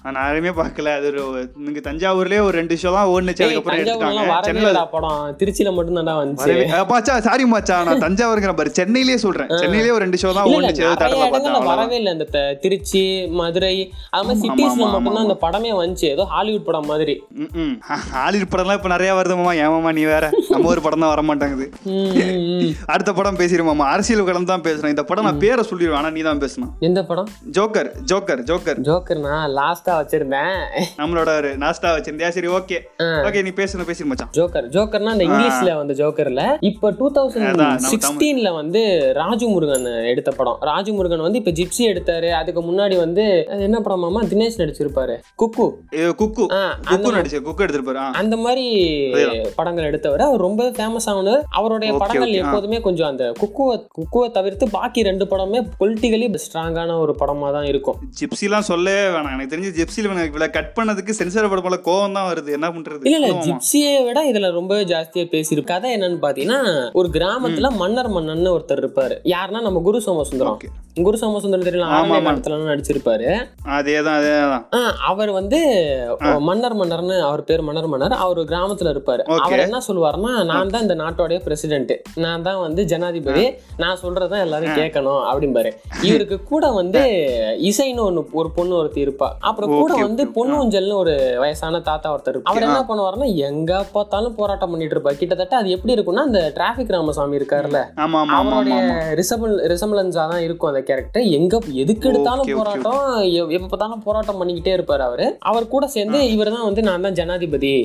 நான் 0.06 0.26
யாருமே 0.28 0.52
பார்க்கல. 0.60 0.90
அது 0.98 1.08
ஒரு 1.28 1.40
இங்க 1.70 1.80
தஞ்சாவூர்லயே 1.88 2.42
ஒரு 2.48 2.56
ரெண்டு 2.60 2.76
ஷோ 2.82 2.90
தான் 2.96 3.10
ஓடுனுச்சு. 3.14 3.44
அதுக்கப்புறம் 3.46 3.80
எடுத்துட்டாங்க. 3.82 4.24
சென்னையில 4.48 4.82
படம். 4.96 5.22
திருச்சியில 5.40 5.70
மட்டும் 5.78 5.98
தான்டா 6.00 6.16
வந்துச்சு 6.22 6.84
பாச்சா 6.92 7.14
சாரி 7.28 7.46
மச்சா 7.54 7.78
நான் 7.88 8.04
தஞ்சாவூருங்கிற 8.06 8.54
பாரு. 8.60 8.72
சென்னையிலேயே 8.80 9.20
சொல்றேன். 9.26 9.50
சென்னையிலேயே 9.62 9.94
ஒரு 9.96 10.04
ரெண்டு 10.06 10.20
ஷோ 10.24 10.32
தான் 10.38 10.50
ஓடுனுச்சு. 10.52 10.84
தேட்டர்ல 10.84 11.30
பார்த்தேன் 11.34 11.68
வரவே 11.72 11.98
இல்லை 12.02 12.12
அந்த 12.16 12.26
திருச்சி 12.66 13.04
மதுரை. 13.40 13.74
அது 14.14 14.26
மாதிரி 14.28 14.42
சிட்டிஸ்ல 14.44 14.84
ஆமா, 14.84 14.92
மட்டும்தான் 14.94 15.22
ஆமா. 15.22 15.26
அந்த 15.28 15.38
படமே 15.46 15.72
வந்துச்சு. 15.82 16.08
ஏதோ 16.16 16.26
ஹாலிவுட் 16.34 16.68
படம் 16.70 16.90
மாதிரி. 16.92 17.16
ஹாலிவுட் 18.16 18.52
படம்லாம் 18.54 18.80
இப்ப 18.80 18.92
நிறைய 18.96 19.12
வருதுமாமா 19.20 19.56
ஏமாமா 19.66 19.94
நீ 20.00 20.06
வேற? 20.14 20.26
நம்ம 20.54 20.72
ஒரு 20.76 20.84
படம் 20.88 21.04
தான் 21.06 21.14
வர 21.14 21.24
மாட்டேங்குது. 21.30 21.68
அடுத்த 22.94 23.12
படம் 23.20 23.40
பேசிடுமாமா 23.42 23.88
அரசியல் 23.96 24.28
கலந்து 24.30 24.54
தான் 24.54 24.66
பேசுறேன் 24.70 24.94
இந்த 24.96 25.06
படம் 25.12 25.28
நான் 25.30 25.42
பேரை 25.46 25.66
சொல்லிடுவேன் 25.72 26.00
ஆனா 26.02 26.12
நீ 26.18 26.24
தான் 26.30 26.44
பேசணும் 26.46 26.72
எந்த 26.90 27.00
படம்? 27.12 27.30
Joker 27.58 27.92
joker 28.12 28.44
joker. 28.52 28.80
ஜோக்கர் 28.90 29.22
நான் 29.28 29.46
லாஸ்டா 29.60 29.95
வச்சிருந்தேன். 30.02 30.60
நம்மளோட 30.98 31.30
ஒரு 31.38 31.52
நாஸ்டா 31.58 31.90
வச்சிருந்தியா? 31.96 32.30
சரி 32.38 32.48
ஓகே. 32.48 32.78
ஓகே 33.28 33.44
நீ 33.48 33.52
பேசணும் 33.60 33.88
பேசிடு 33.90 34.10
மச்சான். 34.12 34.32
ஜோக்கர் 34.38 34.68
ஜோக்கர்னா 34.76 35.14
அந்த 35.16 35.24
இங்கிலீஷ்ல 35.24 35.76
வந்த 35.76 35.94
ஜோக்கர்ல. 36.02 36.44
இப்ப 36.60 36.92
டூ 37.00 37.12
தௌசண்ட் 37.12 37.80
சிக்ஸ்டீன்ல 37.92 38.54
வந்து 38.60 38.82
ராஜு 39.16 39.48
முருகன் 39.48 39.86
எடுத்த 40.12 40.32
படம். 40.32 40.58
ராஜு 40.72 40.94
முருகன் 40.94 41.26
வந்து 41.28 41.42
இப்ப 41.42 41.54
ஜிப்சி 41.60 41.84
எடுத்தாரு. 41.92 42.30
அதுக்கு 42.42 42.62
முன்னாடி 42.70 42.98
வந்து 42.98 43.26
என்ன 43.68 43.80
படமாமா 43.86 44.22
தினேஷ் 44.32 44.60
நடிச்சிருப்பாரு. 44.62 45.18
குக்கு. 45.42 45.68
குக்கு. 46.22 46.46
குக்கு 46.92 47.16
நடிச்சு 47.18 47.40
குக்கு 47.48 47.66
எடுத்திருப்பாரு. 47.66 48.04
அந்த 48.22 48.36
மாதிரி 48.38 48.66
படங்கள் 49.56 49.90
எடுத்தவர். 49.92 50.26
அவர் 50.28 50.46
ரொம்ப 50.48 50.70
ஃபேமஸ் 50.78 51.10
ஆனவர். 51.14 51.44
அவருடைய 51.60 51.92
படங்கள். 52.04 52.34
எப்போதுமே 52.44 52.80
கொஞ்சம் 52.88 53.08
அந்த 53.08 53.24
குக்குவை 53.42 53.76
குக்குவை 54.00 54.28
தவிர்த்து 54.38 54.66
பாக்கி 54.70 55.04
ரெண்டு 55.10 55.26
படமே 55.26 55.60
பொலிட்டிக்கலி 55.80 56.24
ஸ்ட்ராங்கான 56.46 56.98
ஒரு 57.00 57.14
படமா 57.20 57.48
தான் 57.56 57.68
இருக்கும். 57.72 57.98
ஜிப்சிலாம் 58.20 58.68
சொல்லவே 58.70 59.04
வேணாம். 59.16 59.34
எனக்கு 59.36 59.54
தெரிஞ்சு 59.56 59.72
ஜிப்சில 59.86 60.12
எனக்கு 60.14 60.32
இவ்வளவு 60.32 60.54
கட் 60.56 60.72
பண்ணதுக்கு 60.78 61.16
சென்சார் 61.18 61.50
படம் 61.50 61.66
போல 61.66 61.78
கோவம் 61.88 62.16
தான் 62.18 62.28
வருது. 62.30 62.50
என்ன 62.58 62.68
பண்றது? 62.76 63.02
இல்ல 63.08 63.18
இல்ல? 63.18 63.42
ஜிப்சியை 63.48 63.92
விட 64.08 64.20
இதுல 64.32 64.50
ரொம்பவே 64.60 64.84
ஜாஸ்தியா 64.94 65.26
பேசியிருக்கு 65.34 65.74
கதை 65.74 65.90
என்னன்னு 65.98 66.24
பாத்தீங்கன்னா 66.26 66.60
ஒரு 67.00 67.10
கிராமத்துல 67.18 67.70
மன்னர் 67.82 68.10
மன்னன் 68.16 68.54
ஒருத்தர் 68.56 68.82
இருப்பாரு. 68.84 69.18
யாருன்னா 69.34 69.62
நம்ம 69.68 69.82
குரு 69.88 70.02
சோமசுந்தரம். 70.08 70.60
குரு 71.06 71.18
சோமசுந்தரம் 71.22 71.66
தெரியல 71.68 71.88
ஆமா. 71.96 72.18
காலத்துல 72.26 72.58
நடிச்சிருப்பாரு. 72.72 73.26
அதேதான் 73.78 74.18
அதேதான். 74.20 74.64
அவர் 75.12 75.32
வந்து 75.38 75.60
மன்னர் 76.48 76.76
மன்னர்னு 76.82 77.18
அவர் 77.30 77.44
பேர் 77.50 77.64
மன்னர் 77.70 77.90
மன்னர் 77.94 78.16
அவர் 78.26 78.40
கிராமத்துல 78.52 78.94
இருப்பாரு. 78.96 79.24
அவர் 79.46 79.64
என்ன 79.66 79.82
சொல்லுவாருன்னா 79.88 80.32
நான் 80.52 80.72
தான் 80.76 80.86
இந்த 80.88 80.98
நாட்டோடைய 81.04 81.40
பிரசிடென்ட் 81.48 81.94
நான் 82.26 82.46
தான் 82.48 82.62
வந்து 82.66 82.84
ஜனாதிபதி. 82.94 83.46
நான் 83.84 84.02
சொல்றதான் 84.04 84.44
எல்லாரும் 84.46 84.78
கேட்கணும் 84.82 85.22
அப்படிம்பாரு. 85.32 85.72
இவருக்கு 86.10 86.38
கூட 86.54 86.66
வந்து 86.80 87.02
இசைன்னு 87.72 88.06
ஒண்ணு 88.08 88.24
ஒரு 88.42 88.52
பொண்ணு 88.58 88.76
ஒருத்தி 88.82 89.04
இருப்பா. 89.06 89.30
அப்புறம் 89.50 89.75
கூட 89.82 89.96
வந்து 90.06 90.24
பொண்ணு 90.38 90.56
ஊஞ்சல்னு 90.62 90.96
ஒரு 91.04 91.14
வயசான 91.44 91.82
தாத்தா 91.90 92.12
ஒருத்தர். 92.14 92.40
அவர் 92.52 92.66
என்ன 92.68 92.80
பண்ணுவாருன்னா 92.90 93.28
எங்க 93.50 93.72
பார்த்தாலும் 93.96 94.36
போராட்டம் 94.40 94.72
பண்ணிட்டு 94.74 94.96
இருப்பார். 94.96 95.20
கிட்டத்தட்ட 95.22 95.56
அது 95.62 95.76
எப்படி 95.78 95.96
இருக்கும்னா 95.96 96.26
அந்த 96.30 96.42
டிராபிக் 96.58 96.94
ராமசாமி 96.96 97.40
இருக்காருல்ல. 97.40 97.82
அவருடைய 98.38 98.80
ஆமா. 98.80 98.98
ரிசபிள் 99.22 99.56
ரிசம்பிளன்ஸா 99.74 100.26
தான் 100.34 100.46
இருக்கும் 100.48 100.72
அந்த 100.72 100.84
கேரக்டர். 100.90 101.28
எங்க 101.40 101.54
எதுக்கு 101.84 102.10
எடுத்தாலும் 102.12 102.52
போராட்டம் 102.60 103.04
எப்ப 103.58 103.68
பார்த்தாலும் 103.68 104.06
போராட்டம் 104.08 104.40
பண்ணிக்கிட்டே 104.42 104.76
இருப்பாரு 104.78 105.06
அவரு. 105.10 105.28
அவர் 105.52 105.72
கூட 105.76 105.86
சேர்ந்து 105.98 106.20
இவர் 106.36 106.56
தான் 106.56 106.68
வந்து 106.70 106.82
நான் 106.90 107.06
தான் 107.08 107.18
ஜனாதிபதி. 107.22 107.76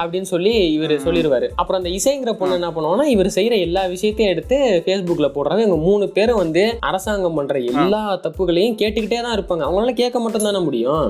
அப்படின்னு 0.00 0.28
சொல்லி 0.32 0.54
இவர் 0.76 0.94
சொல்லிடுவாரு 1.06 1.48
அப்புறம் 1.60 1.80
அந்த 1.80 1.90
இசைங்கிற 1.98 2.32
பொண்ணு 2.40 2.58
என்ன 2.58 2.70
பண்ணுவாங்கன்னா 2.76 3.08
இவர் 3.14 3.30
செய்யற 3.36 3.54
எல்லா 3.66 3.82
விஷயத்தையும் 3.94 4.32
எடுத்து 4.34 4.56
ஃபேஸ்புக்ல 4.84 5.28
போடுறாங்க. 5.36 5.62
இவங்க 5.64 5.78
மூணு 5.88 6.04
பேரும் 6.16 6.40
வந்து 6.42 6.62
அரசாங்கம் 6.88 7.36
பண்ற 7.38 7.58
எல்லா 7.70 8.02
தப்புகளையும் 8.24 8.76
கேட்டுக்கிட்டே 8.80 9.20
தான் 9.26 9.36
இருப்பாங்க. 9.38 9.62
அவங்களால 9.66 9.94
கேட்க 10.02 10.20
மட்டும் 10.24 10.46
தானே 10.48 10.60
முடியும்? 10.68 11.06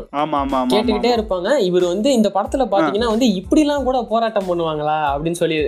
கேட்டுக்கிட்டே 0.72 1.12
இருப்பாங்க. 1.16 1.48
இவர் 1.68 1.86
வந்து 1.92 2.08
இந்த 2.18 2.28
படத்துல 2.36 2.66
பாத்தீங்கன்னா 2.74 3.10
வந்து 3.14 3.28
இப்படிலாம் 3.40 3.86
கூட 3.88 3.98
போராட்டம் 4.12 4.48
பண்ணுவாங்களா 4.50 4.98
அப்படின்னு 5.12 5.40
சொல்லி 5.42 5.58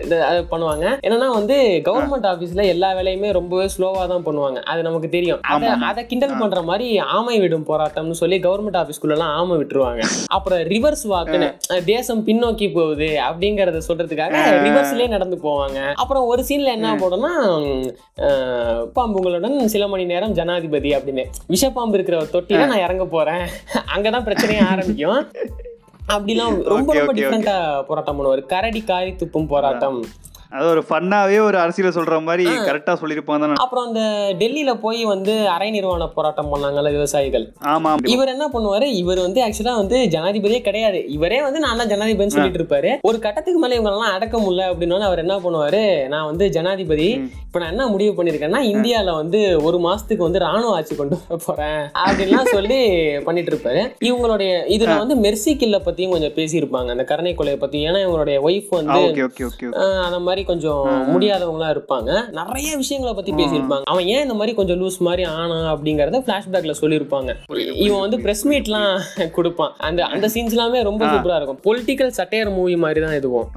பண்ணுவாங்க. 0.53 0.85
என்னன்னா 1.07 1.29
வந்து 1.39 1.57
கவர்மெண்ட் 1.89 2.29
ஆபீஸ்ல 2.33 2.65
எல்லா 2.75 2.91
வேலையுமே 2.99 3.31
ரொம்பவே 3.39 3.67
ஸ்லோவா 3.77 4.05
தான் 4.15 4.27
பண்ணுவாங்க. 4.29 4.59
அது 4.73 4.87
நமக்கு 4.89 5.09
தெரியும். 5.17 5.41
அத 5.91 6.03
கிண்டல் 6.11 6.39
பண்ற 6.43 6.61
மாதிரி 6.71 6.89
ஆமை 7.17 7.37
விடும் 7.45 7.67
போராட்டம்னு 7.71 8.21
சொல்லி 8.23 8.39
கவர்மெண்ட் 8.47 8.81
ஆபீஸ்க்குள்ள 8.83 9.17
எல்லாம் 9.19 9.35
ஆமை 9.41 9.57
விட்டுருவாங்க. 9.61 10.03
அப்புறம் 10.37 10.63
ரிவர்ஸ் 10.75 11.05
வாக்குன்னு 11.15 11.51
தேசம் 11.93 12.25
பின்னோக்கி 12.29 12.69
போகுது. 12.79 13.08
அப்படிங்கறத 13.29 13.81
சொல்றதுக்காக 13.89 14.43
ரிவர்ஸ்லயே 14.67 15.09
நடந்து 15.09 15.37
போவாங்க. 15.43 15.79
அப்புறம் 15.93 16.27
ஒரு 16.27 16.43
சீன்ல 16.49 16.75
என்ன 16.77 16.95
போடும்னா 16.95 17.33
பாம்புங்களுடன் 18.97 19.57
சில 19.65 19.89
மணி 19.89 20.05
நேரம் 20.05 20.33
ஜனாதிபதி 20.33 20.91
அப்படின்னு. 20.91 21.25
விஷப்பாம்பு 21.49 21.99
இருக்கிற 21.99 22.17
ஒரு 22.17 22.31
தொட்டில 22.33 22.67
நான் 22.67 22.85
இறங்க 22.87 23.05
போறேன். 23.05 23.45
அங்கதான் 23.97 24.27
பிரச்சனையே 24.29 24.65
ஆரம்பிக்கும். 24.71 25.23
அப்படிலாம் 26.15 26.63
ரொம்ப 26.63 26.95
ரொம்ப 26.95 27.15
டிஃப்ரெண்டா 27.15 27.57
போராட்டம் 27.83 28.19
பண்ணுவார். 28.19 28.43
கரடி 28.47 28.83
காரி 28.85 29.11
துப்பும் 29.11 29.47
போராட்டம். 29.47 30.05
அது 30.53 30.67
ஒரு 30.69 30.83
ஃபன்னாவே 30.89 31.39
ஒரு 31.47 31.57
அரசியல 31.59 31.91
சொல்ற 31.97 32.23
மாதிரி 32.23 32.45
கரெக்டா 32.69 32.93
சொல்லிருப்பாங்க 33.01 33.49
அப்புறம் 33.65 33.87
அந்த 33.87 34.03
டெல்லியில 34.39 34.73
போய் 34.85 35.05
வந்து 35.05 35.49
அரை 35.55 35.71
நிர்வாண 35.71 36.07
போராட்டம் 36.09 36.49
பண்ணாங்கல்ல 36.53 36.91
விவசாயிகள். 36.93 37.45
ஆமா 37.73 37.91
இவர் 38.15 38.33
என்ன 38.35 38.47
பண்ணுவாரு? 38.53 38.87
இவர் 39.01 39.21
வந்து 39.25 39.41
ஆக்சுவலா 39.47 39.75
வந்து 39.77 39.99
ஜனாதிபதியே 40.15 40.61
கிடையாது. 40.61 41.01
இவரே 41.09 41.43
வந்து 41.43 41.61
நான் 41.61 41.81
தான் 41.81 41.91
ஜனாதிபதினு 41.93 42.35
சொல்லிட்டு 42.37 42.61
இருப்பாரு. 42.61 42.93
ஒரு 43.03 43.19
கட்டத்துக்கு 43.19 43.61
மேல 43.61 43.75
இவங்க 43.75 43.91
எல்லாம் 43.91 44.15
அடக்க 44.15 44.39
முடியல 44.39 44.69
அப்படின்னு 44.71 45.09
அவர் 45.09 45.23
என்ன 45.25 45.37
பண்ணுவாரு? 45.37 45.83
நான் 46.15 46.27
வந்து 46.27 46.47
ஜனாதிபதி. 46.57 47.11
இப்ப 47.47 47.59
நான் 47.59 47.73
என்ன 47.75 47.87
முடிவு 47.87 48.15
பண்ணிருக்கேன்னா 48.17 48.63
இந்தியால 48.73 49.15
வந்து 49.21 49.63
ஒரு 49.63 49.79
மாசத்துக்கு 49.79 50.27
வந்து 50.29 50.43
ராணுவ 50.47 50.73
ஆட்சி 50.79 50.97
கொண்டு 50.97 51.19
வர 51.21 51.39
போறேன் 51.47 51.83
அப்படின்லாம் 52.07 52.53
சொல்லி 52.57 52.81
பண்ணிட்டு 53.29 53.53
இருப்பாரு. 53.53 53.85
இவங்களுடைய 54.09 54.51
இதுல 54.77 54.97
வந்து 55.03 55.17
மெர்சி 55.27 55.55
கில்ல 55.63 55.79
பத்தியும் 55.87 56.15
கொஞ்சம் 56.17 56.37
பேசியிருப்பாங்க. 56.41 56.91
அந்த 56.97 57.05
கருணை 57.05 57.35
கொலையை 57.35 57.61
பத்தி. 57.63 57.79
ஏன்னா 57.91 58.03
இவங்களுடைய 58.07 58.39
ஒய்ஃப் 58.49 58.75
வந்து 58.81 59.01
அந்த 60.09 60.19
மாதிரி 60.19 60.37
மாதிரி 60.39 60.51
கொஞ்சம் 60.51 60.83
முடியாதவங்களா 61.13 61.69
இருப்பாங்க. 61.75 62.11
நிறைய 62.41 62.71
விஷயங்களை 62.83 63.13
பத்தி 63.19 63.33
பேசியிருப்பாங்க. 63.41 63.85
அவன் 63.93 64.07
ஏன் 64.15 64.23
இந்த 64.23 64.35
மாதிரி 64.35 64.53
கொஞ்சம் 64.59 64.81
லூஸ் 64.83 64.99
மாதிரி 64.99 65.23
ஆனா 65.23 65.59
அப்படிங்கறத 65.75 66.21
பிளாஷ்பேக்ல 66.29 66.75
சொல்லியிருப்பாங்க. 66.81 67.31
இவன் 67.87 68.03
வந்து 68.05 68.19
பிரஸ் 68.21 68.45
மீட்லாம் 68.49 69.31
கொடுப்பான். 69.37 69.73
அந்த 69.89 70.01
அந்த 70.15 70.27
சீன்ஸ் 70.35 70.57
எல்லாமே 70.57 70.83
ரொம்ப 70.91 71.03
சூப்பரா 71.13 71.39
இருக்கும். 71.41 71.61
பொலிட்டிக்கல் 71.69 72.13
சட்டையர் 72.19 72.53
மூவி 72.59 72.77
மாதிரி 72.85 73.01
தான் 73.07 73.17
இதுவும். 73.21 73.49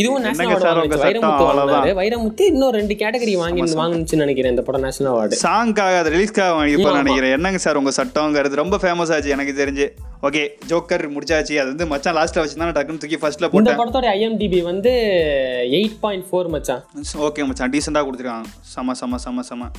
இதுவும் 0.00 0.22
நேஷனல் 0.26 0.66
அவார்டு 0.72 1.02
வைரமுத்து 1.04 1.44
வாங்கினாரு. 1.50 1.92
வைரமுத்து 2.02 2.46
இன்னும் 2.52 2.74
ரெண்டு 2.78 2.96
கேட்டகரி 3.02 3.36
வாங்கி 3.44 3.62
வாங்குனுச்சுன்னு 3.82 4.24
நினைக்கிறேன் 4.24 4.54
இந்த 4.56 4.64
படம் 4.68 4.86
நேஷனல் 4.88 5.12
அவார்டு 5.14 5.42
சாங்காக 5.46 5.98
அது 6.02 6.12
ரிலீஸ்க்காக 6.16 6.52
வாங்கிப்பா 6.60 6.90
ஆமா. 6.90 7.00
நினைக்கிறேன். 7.02 7.34
என்னங்க 7.38 7.62
சார் 7.66 7.80
உங்க 7.82 7.94
சட்டங்கிறது 8.00 8.62
ரொம்ப 8.64 8.76
ஃபேமஸ் 8.82 9.12
ஆச்சு 9.14 9.34
எனக்கு 9.38 9.54
தெரிஞ்சு. 9.62 9.88
ஓகே 10.26 10.40
ஜோக்கர் 10.70 11.02
முடிச்சாச்சு. 11.14 11.54
அது 11.62 11.68
வந்து 11.72 11.86
மச்சான் 11.90 12.16
லாஸ்ட்ல 12.16 12.42
வச்சுதான் 12.42 12.72
டக்குன்னு 12.76 13.02
தூக்கி 13.02 13.18
ஃபர்ஸ்ட்ல 13.22 13.48
இந்த 13.48 13.50
போட்டேன். 13.52 13.78
படத்தோட 13.80 14.06
ஐஎம்டிபி 14.16 14.60
வந்து 14.70 14.92
எயிட் 15.78 15.96
பாயிண்ட் 16.08 16.28
ஃபோர் 16.30 16.52
மச்சான் 16.56 16.84
ஓகே 17.28 17.46
மச்சான் 17.48 17.72
டீசெண்டாக 17.76 18.06
கொடுத்துருக்காங்க. 18.08 18.50
செம 18.74 18.94
செம 19.00 19.18
செம 19.26 19.42
செம. 19.48 19.70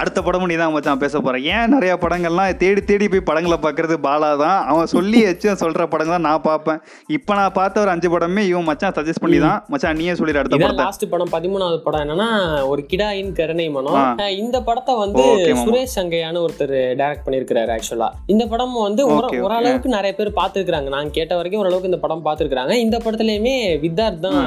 அடுத்த 0.00 0.18
படமும் 0.24 0.50
நீ 0.50 0.56
தான் 0.60 0.72
மச்சான் 0.74 1.00
பேச 1.02 1.14
போகிறேன் 1.18 1.44
ஏன் 1.56 1.70
நிறைய 1.74 1.92
படங்கள்லாம் 2.02 2.48
தேடி 2.62 2.80
தேடி 2.88 3.06
போய் 3.12 3.22
படங்களை 3.28 3.56
பார்க்கறது 3.64 3.94
பாலா 4.06 4.30
தான். 4.42 4.58
அவன் 4.70 4.90
சொல்லி 4.94 5.20
வச்சு 5.26 5.54
சொல்கிற 5.62 5.84
படங்கள் 5.92 6.14
தான் 6.16 6.26
நான் 6.28 6.42
பார்ப்பேன். 6.48 6.80
இப்போ 7.16 7.32
நான் 7.38 7.54
பார்த்த 7.58 7.82
ஒரு 7.84 7.90
அஞ்சு 7.94 8.08
படமே 8.14 8.42
இவன் 8.50 8.66
மச்சான் 8.70 8.94
சஜஸ்ட் 8.98 9.22
பண்ணி 9.24 9.38
தான். 9.46 9.58
மச்சான் 9.72 9.98
நீயே 10.00 10.14
சொல்லிடு 10.20 10.40
அடுத்த 10.40 10.58
படத்தை. 10.62 10.84
லாஸ்ட் 10.86 11.06
படம் 11.12 11.32
பதிமூணாவது 11.36 11.78
படம் 11.86 12.02
என்னன்னா 12.04 12.28
ஒரு 12.72 12.84
கிடாயின் 12.90 13.32
கருணை 13.38 13.66
மனம் 13.76 14.20
இந்த 14.42 14.60
படத்தை 14.68 14.96
வந்து. 15.02 15.24
சுரேஷ் 15.62 15.96
சங்கையான்னு 15.98 16.42
ஒருத்தர் 16.46 16.74
டைரக்ட் 17.00 17.24
பண்ணிருக்காரு 17.28 17.74
ஆக்சுவலா 17.76 18.10
இந்த 18.34 18.46
படம் 18.52 18.76
வந்து. 18.86 19.02
ஓரளவுக்கு 19.46 19.94
நிறைய 19.96 20.12
பேர் 20.20 20.32
பார்த்துருக்காங்க 20.40 20.94
நான் 20.96 21.14
கேட்ட 21.18 21.32
வரைக்கும் 21.40 21.62
ஓரளவுக்கு 21.64 21.92
இந்த 21.92 22.00
படம் 22.04 22.24
பார்த்துருக்காங்க 22.28 22.76
இந்த 22.84 22.96
படத்துலயுமே 23.06 23.56
வித்தார்த் 23.86 24.22
தான் 24.28 24.38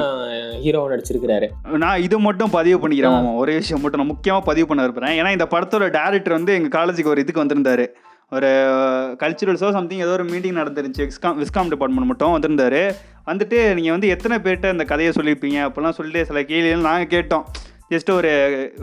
ஹீரோ 0.64 0.84
நடிச்சிருக்காரு 0.94 1.48
நான் 1.84 2.02
இது 2.06 2.16
மட்டும் 2.28 2.54
பதிவு 2.58 2.78
பண்ணிக்கிறேன் 2.82 3.28
ஒரே 3.42 3.56
விஷயம் 3.60 3.84
மட்டும் 3.84 4.02
நான் 4.02 4.12
முக்கியமாக 4.14 4.48
பதிவு 4.48 4.68
பண்ண 4.70 4.80
விரும்புகிறேன் 4.84 5.16
ஏன்னா 5.18 5.36
இந்த 5.40 5.50
படத்தோட 5.52 5.84
டேரக்டர் 5.98 6.38
வந்து 6.38 6.54
எங்கள் 6.56 6.72
காலேஜுக்கு 6.78 7.12
ஒரு 7.12 7.20
இதுக்கு 7.24 7.42
வந்திருந்தாரு. 7.44 7.84
ஒரு 8.36 8.48
கல்ச்சுரல்ஸோ 9.20 9.68
சம்திங் 9.76 10.02
ஏதோ 10.04 10.12
ஒரு 10.16 10.24
மீட்டிங் 10.32 10.58
நடந்துருந்துச்சு. 10.58 11.04
விஸ்காம் 11.10 11.38
விஸ்காம் 11.42 11.70
டிபார்ட்மெண்ட் 11.72 12.10
மட்டும் 12.10 12.34
வந்திருந்தாரு. 12.34 12.82
வந்துட்டு 13.30 13.58
நீங்கள் 13.78 13.94
வந்து 13.94 14.10
எத்தனை 14.14 14.36
பேர்கிட்ட 14.44 14.68
இந்த 14.74 14.84
கதையை 14.90 15.12
சொல்லியிருப்பீங்க? 15.16 15.58
அப்படிலாம் 15.68 15.96
சொல்லிட்டு 15.98 16.22
சில 16.30 16.42
கேள்விகள் 16.50 16.86
நாங்கள் 16.88 17.12
கேட்டோம். 17.14 17.46
ஜஸ்ட் 17.92 18.10
ஒரு 18.18 18.32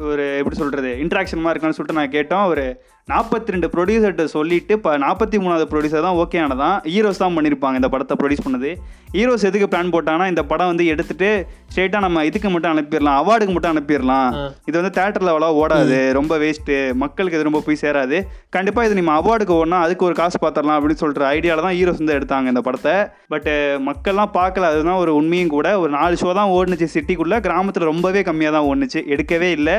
ஒரு 0.09 0.25
எப்படி 0.39 0.57
சொல்கிறது 0.61 0.89
இன்ட்ராக்ஷன் 1.03 1.43
மாதிரி 1.43 1.55
இருக்கான்னு 1.55 1.77
சொல்லிட்டு 1.77 1.99
நான் 1.99 2.15
கேட்டோம். 2.17 2.47
ஒரு 2.53 2.65
நாற்பத்தி 3.11 3.53
ரெண்டு 3.53 3.67
ப்ரொடியூசர்கிட்ட 3.73 4.23
சொல்லிட்டு 4.33 4.73
இப்போ 4.77 4.91
நாற்பத்தி 5.03 5.37
மூணாவது 5.41 5.65
ப்ரொடியூசர் 5.71 6.05
தான் 6.05 6.17
ஓகே 6.21 6.37
ஆனதான். 6.45 6.77
ஹீரோஸ் 6.93 7.21
தான் 7.21 7.35
பண்ணியிருப்பாங்க 7.35 7.79
இந்த 7.79 7.89
படத்தை 7.93 8.15
ப்ரொடியூஸ் 8.21 8.43
பண்ணது. 8.45 8.69
ஹீரோஸ் 9.13 9.45
எதுக்கு 9.49 9.67
பிளான் 9.73 9.91
போட்டாங்கன்னா 9.93 10.25
இந்த 10.31 10.43
படம் 10.49 10.69
வந்து 10.71 10.85
எடுத்துட்டு 10.93 11.29
ஸ்ட்ரெயிட்டாக 11.69 12.01
நம்ம 12.05 12.23
இதுக்கு 12.29 12.49
மட்டும் 12.53 12.71
அனுப்பிடலாம் 12.73 13.19
அவார்டுக்கு 13.21 13.53
மட்டும் 13.55 13.73
அனுப்பிடலாம். 13.73 14.27
இது 14.69 14.75
வந்து 14.79 14.91
தேட்டரில் 14.97 15.31
அவ்வளோ 15.33 15.51
ஓடாது 15.61 15.99
ரொம்ப 16.17 16.33
வேஸ்ட்டு 16.41 16.79
மக்களுக்கு 17.03 17.37
இது 17.37 17.47
ரொம்ப 17.49 17.61
போய் 17.67 17.79
சேராது. 17.83 18.17
கண்டிப்பாக 18.55 18.87
இது 18.89 18.97
நம்ம 18.99 19.13
அவார்டுக்கு 19.21 19.55
ஓடனா 19.59 19.79
அதுக்கு 19.85 20.07
ஒரு 20.09 20.17
காசு 20.21 20.39
பார்த்துடலாம் 20.45 20.79
அப்படின்னு 20.79 21.03
சொல்கிற 21.03 21.25
ஐடியாவில் 21.37 21.65
தான் 21.67 21.77
ஹீரோஸ் 21.77 22.01
வந்து 22.03 22.17
எடுத்தாங்க 22.17 22.53
இந்த 22.53 22.63
படத்தை. 22.67 22.95
பட்டு 23.35 23.53
மக்கள்லாம் 23.89 24.35
பார்க்கல 24.39 24.71
அதுதான் 24.73 25.01
ஒரு 25.05 25.13
உண்மையும் 25.21 25.53
கூட. 25.55 25.69
ஒரு 25.83 25.93
நாலு 25.97 26.19
ஷோ 26.23 26.33
தான் 26.41 26.53
ஓடுனுச்சு 26.57 26.89
சிட்டிக்குள்ளே 26.97 27.39
கிராமத்தில் 27.47 27.89
ரொம்பவே 27.93 28.23
கம்மியாக 28.31 28.55
தான் 28.57 28.69
ஓடுனுச்சு. 28.71 29.01
எடுக்கவே 29.15 29.51
இல்லை. 29.59 29.77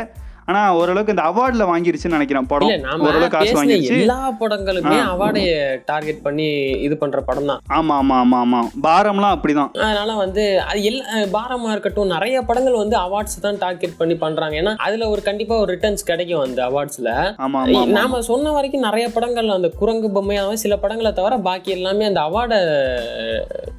ஆனால் 0.50 0.76
ஓரளவுக்கு 0.80 1.14
இந்த 1.14 1.24
அவார்டில் 1.30 1.68
வாங்கிருச்சுன்னு 1.70 2.16
நினைக்கிறேன் 2.16 2.48
படம். 2.52 2.70
ஓரளவுக்கு 3.06 3.34
காசு 3.36 3.54
வாங்கிருச்சு. 3.58 3.96
எல்லா 4.04 4.18
படங்களுமே 4.42 4.98
அவார்டைய 5.12 5.50
டார்கெட் 5.90 6.22
பண்ணி 6.26 6.46
இது 6.86 6.94
பண்ற 7.02 7.18
படம் 7.28 7.50
தான். 7.50 7.60
ஆமாம் 7.78 7.98
ஆமாம் 8.02 8.20
ஆமாம் 8.22 8.42
ஆமாம் 8.44 8.68
பாரம்லாம் 8.86 9.34
அப்படிதான். 9.36 9.70
அதனால 9.86 10.14
வந்து 10.22 10.44
அது 10.68 10.82
எல்லா 10.90 11.18
பாரமா 11.36 11.72
இருக்கட்டும் 11.74 12.12
நிறைய 12.14 12.36
படங்கள் 12.50 12.80
வந்து 12.82 12.96
அவார்ட்ஸ் 13.04 13.42
தான் 13.46 13.60
டார்கெட் 13.64 13.98
பண்ணி 14.00 14.16
பண்றாங்க. 14.24 14.56
ஏன்னா 14.62 14.74
அதுல 14.86 15.08
ஒரு 15.14 15.24
கண்டிப்பா 15.28 15.56
ஒரு 15.64 15.70
ரிட்டர்ன்ஸ் 15.74 16.08
கிடைக்கும் 16.12 16.44
அந்த 16.46 16.62
அவார்ட்ஸ்ல. 16.68 17.10
ஆமாம் 17.46 17.92
நாம 17.98 18.22
சொன்ன 18.30 18.52
வரைக்கும் 18.56 18.86
நிறைய 18.88 19.08
படங்கள் 19.16 19.56
அந்த 19.58 19.70
குரங்கு 19.82 20.10
பொம்மையாவே 20.16 20.56
சில 20.64 20.76
படங்களை 20.84 21.12
தவிர 21.20 21.40
பாக்கி 21.48 21.76
எல்லாமே 21.78 22.08
அந்த 22.10 22.22
அவார்டை 22.28 22.60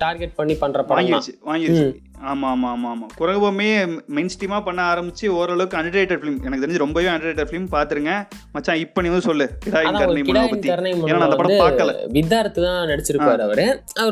டார்கெட் 0.05 0.37
பண்ணி 0.41 0.57
பண்ற 0.63 0.79
படம் 0.83 0.99
வாங்கிருச்சு 0.99 1.35
வாங்கிருச்சு. 1.51 1.87
ஆமா 2.19 2.47
ஆமா 2.49 2.69
ஆமா 2.69 2.89
ஆமா. 2.91 3.05
குரகுபமே 3.19 3.67
மெயின் 4.07 4.31
ஸ்ட்ரீமா 4.33 4.63
பண்ண 4.63 4.81
ஆரம்பிச்சு 4.91 5.25
ஓரளவுக்கு 5.35 5.77
அண்டர்ரேட்டட் 5.77 6.19
ஃபிலிம் 6.21 6.39
எனக்கு 6.45 6.63
தெரிஞ்சு 6.63 6.81
ரொம்பவே 6.83 7.07
அண்டர்ரேட்டட் 7.07 7.49
ஃபிலிம் 7.49 7.67
பாத்துருங்க. 7.75 8.13
மச்சான் 8.53 8.77
இப்போ 8.77 9.01
நீ 9.01 9.09
வந்து 9.09 9.27
சொல்லு. 9.27 9.45
கிடாயின் 9.65 9.97
கருணை 9.99 10.23
பத்தி. 10.51 10.67
கருணை 10.69 10.91
ஏன்னா 11.09 11.21
அந்த 11.27 11.37
படம் 11.41 11.61
பார்க்கல. 11.63 11.93
வித்தார்த்து 12.17 12.65
தான் 12.67 12.89
நடிச்சிருப்பாரு 12.91 13.43
அவரு. 13.47 13.65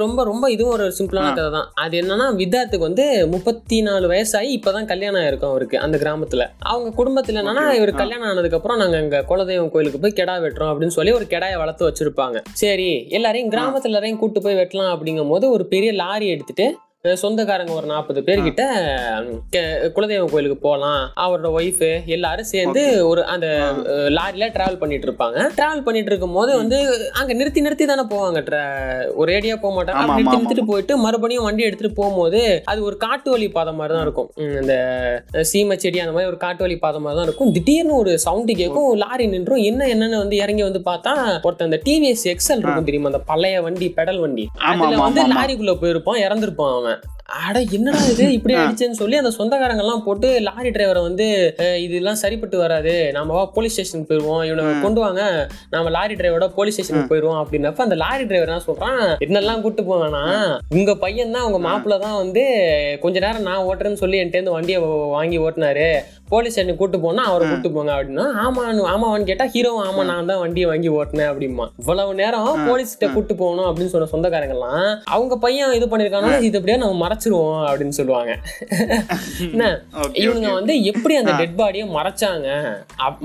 ரொம்ப 0.06 0.24
ரொம்ப 0.24 0.52
இதுவும் 0.56 0.74
ஒரு 0.78 0.88
சிம்பிளான 1.00 1.34
கதை 1.40 1.52
தான். 1.58 1.68
அது 1.76 2.02
என்னன்னா 2.02 2.28
வித்தார்த்துக்கு 2.42 2.88
வந்து 2.90 3.06
முப்பத்தி 3.36 3.80
நாலு 3.82 4.08
வயசாகி 4.14 4.52
இப்பதான் 4.60 4.90
கல்யாணம் 4.94 5.22
ஆயிருக்கும் 5.24 5.52
அவருக்கு 5.52 5.80
அந்த 5.80 5.98
கிராமத்துல. 5.98 6.46
அவங்க 6.72 6.96
குடும்பத்துல 7.02 7.42
என்னன்னா 7.44 7.66
இவர் 7.80 7.94
கல்யாணம் 8.02 8.30
ஆனதுக்கு 8.32 8.60
அப்புறம் 8.60 8.78
நாங்க 8.78 8.98
எங்க 8.98 9.24
குலதெய்வம் 9.34 9.72
கோயிலுக்கு 9.76 10.00
போய் 10.00 10.18
கெடா 10.22 10.38
வெட்டுறோம் 10.46 10.72
அப்படின்னு 10.74 10.98
சொல்லி 11.00 11.12
ஒரு 11.12 11.28
கெடாயை 11.34 11.58
வளர்த்து 11.64 11.90
வச்சிருப்பாங்க. 11.90 12.38
சரி 12.64 12.90
எல்லாரையும் 13.10 13.54
கிராமத்துல 13.56 13.92
எல்லாரையும் 13.94 14.20
கூட்டு 14.20 14.42
போய் 14.42 14.60
வெட்டலாம் 14.64 14.94
அப்படிங்கும் 14.96 15.34
போது 15.36 15.50
ஒரு 15.52 15.66
பெரிய 15.68 15.92
லாரி 16.04 16.28
எடுத்துட்டு 16.28 16.68
சொந்தக்காரங்க 17.16 17.74
ஒரு 17.74 17.86
நாற்பது 17.86 18.22
பேர்கிட்ட 18.22 18.62
கெ- 19.56 19.92
குலதெய்வம் 19.96 20.32
கோயிலுக்கு 20.32 20.58
போகலாம் 20.58 21.12
அவரோட 21.16 21.62
ஒய்ஃபு 21.62 22.06
எல்லாரும் 22.06 22.46
சேர்ந்து 22.46 23.08
ஒரு 23.08 23.26
அந்த 23.26 23.72
லாரியில 23.86 24.50
டிராவல் 24.50 24.78
பண்ணிட்டு 24.78 25.12
இருப்பாங்க. 25.12 25.50
டிராவல் 25.56 25.84
பண்ணிட்டு 25.84 26.12
இருக்கும் 26.12 26.34
போது 26.34 26.56
வந்து 26.56 27.10
அங்க 27.14 27.34
நிறுத்தி 27.34 27.62
நிறுத்தி 27.62 27.86
தானே 27.86 28.02
போவாங்க. 28.02 28.36
ஒரு 29.16 29.34
ஏடியா 29.34 29.60
போக 29.60 29.84
மாட்டாங்க 29.84 30.16
நிறுத்தி 30.16 30.38
நிறுத்திட்டு 30.38 30.66
போயிட்டு 30.66 30.98
மறுபடியும் 30.98 31.44
வண்டி 31.44 31.64
எடுத்துட்டு 31.64 31.96
போகும்போது 31.96 32.62
அது 32.66 32.84
ஒரு 32.84 32.98
காட்டு 32.98 33.32
வழி 33.32 33.50
பாதை 33.50 33.74
மாதிரி 33.74 33.94
தான் 33.94 34.04
இருக்கும். 34.04 34.32
இந்த 34.36 34.74
சீமை 35.42 35.78
செடி 35.78 36.00
அந்த 36.00 36.12
மாதிரி 36.12 36.28
ஒரு 36.30 36.38
காட்டு 36.38 36.64
வழி 36.64 36.78
பாதை 36.78 37.00
மாதிரி 37.00 37.16
தான் 37.18 37.28
இருக்கும். 37.28 37.52
திடீர்னு 37.52 37.96
ஒரு 37.96 38.20
சவுண்டு 38.20 38.54
கேட்கும். 38.54 38.94
லாரி 38.94 39.28
நின்றும். 39.28 39.58
என்ன 39.58 39.86
என்னன்னு 39.86 40.18
வந்து 40.18 40.36
இறங்கி 40.36 40.64
வந்து 40.64 40.80
பார்த்தா 40.80 41.42
ஒருத்தன் 41.42 41.72
அந்த 41.72 41.82
டிவிஎஸ் 41.86 42.28
எக்ஸல் 42.28 42.58
இருக்கும் 42.58 42.84
தெரியுமா? 42.84 43.06
அந்த 43.06 43.20
பழைய 43.20 43.62
வண்டி 43.62 43.94
பெடல் 43.98 44.20
வண்டி. 44.20 44.48
அதுல 44.60 44.98
வந்து. 44.98 45.22
லாரிக்குள்ள 45.28 45.78
போயிருப்பான் 45.82 46.20
இறந்திருப்பான் 46.20 46.78
அவன். 46.80 46.97
அட 47.30 47.58
என்னடா 47.76 48.02
இது? 48.08 48.26
இப்படி 48.36 48.54
ஆயிடுச்சுன்னு 48.56 49.00
சொல்லி 49.00 49.16
அந்த 49.18 49.32
சொந்தக்காரங்க 49.36 49.84
எல்லாம் 49.84 50.04
போட்டு 50.04 50.28
லாரி 50.46 50.70
டிரைவரை 50.70 51.02
வந்து 51.02 51.26
"அஹ், 51.64 51.80
இதெல்லாம் 51.86 52.20
சரிப்பட்டு 52.22 52.58
வராது. 52.58 52.94
நாம 53.12 53.34
வா 53.34 53.44
போலீஸ் 53.52 53.74
ஸ்டேஷனுக்கு 53.74 54.10
போயிருவோம். 54.10 54.44
இவனை 54.46 54.74
கொண்டு 54.82 55.00
வாங்க. 55.02 55.24
நாம 55.70 55.90
லாரி 55.90 56.16
டிரைவரோட 56.16 56.48
போலீஸ் 56.54 56.76
ஸ்டேஷனுக்கு 56.78 57.12
போயிருவோம். 57.12 57.40
அப்படின்னப்ப 57.42 57.80
அந்த 57.80 57.96
லாரி 57.96 58.26
டிரைவர் 58.26 58.50
என்ன 58.50 58.66
சொல்றான்? 58.68 59.02
என்னெல்லாம் 59.26 59.62
கூட்டு 59.62 59.84
போவேனா 59.84 60.24
உங்க 60.74 60.96
பையன் 60.98 61.32
தான் 61.32 61.44
உங்க 61.44 61.60
மாப்பிள்ள 61.68 61.98
தான் 62.00 62.18
வந்து 62.18 62.44
கொஞ்ச 63.02 63.18
நேரம் 63.20 63.48
நான் 63.50 63.66
ஓட்டுறேன்னு 63.68 64.02
சொல்லி 64.02 64.20
என்கிட்ட 64.20 64.56
வண்டியை 64.56 64.80
வாங்கி 65.12 65.38
ஓட்டினாரு. 65.40 65.90
போலீஸ் 66.28 66.54
ஸ்டேஷனுக்கு 66.54 66.82
கூட்டு 66.82 66.98
போனா 67.02 67.22
அவரை 67.30 67.46
கூட்டு 67.46 67.70
போங்க 67.72 67.92
அப்படின்னா 67.96 68.26
ஆமான்னு 68.44 68.82
ஆமாவான்னு 68.92 69.28
கேட்டா 69.30 69.46
ஹீரோவும் 69.54 69.86
ஆமா 69.88 70.04
நான் 70.10 70.30
தான் 70.30 70.40
வண்டியை 70.42 70.68
வாங்கி 70.70 70.90
ஓட்டினேன் 70.98 71.30
அப்படிமா 71.32 71.66
இவ்வளவு 71.82 72.14
நேரம் 72.20 72.62
போலீஸ்கிட்ட 72.68 73.08
கூட்டு 73.14 73.34
போகணும் 73.42 73.68
அப்படின்னு 73.68 73.94
சொன்ன 73.94 74.10
சொந்தக்காரங்க 74.14 74.56
எல்லாம் 74.58 74.86
அவங்க 75.16 75.36
பையன் 75.44 75.76
இது 75.78 75.88
பண்ணிருக்காங்க 75.92 76.32
இது 76.48 76.58
எப்படியா 76.60 76.78
நம்ம 76.84 76.98
மறைச்சிருவோம் 77.04 77.62
அப்படின்னு 77.68 77.96
சொல்லுவாங்க. 78.00 78.32
என்ன? 79.48 79.66
ஓகே 80.04 80.18
இவனுங்க 80.24 80.52
வந்து 80.58 80.74
எப்படி 80.92 81.16
அந்த 81.22 81.34
டெட் 81.42 81.58
பாடியை 81.62 81.86
மறைச்சாங்க? 81.98 82.48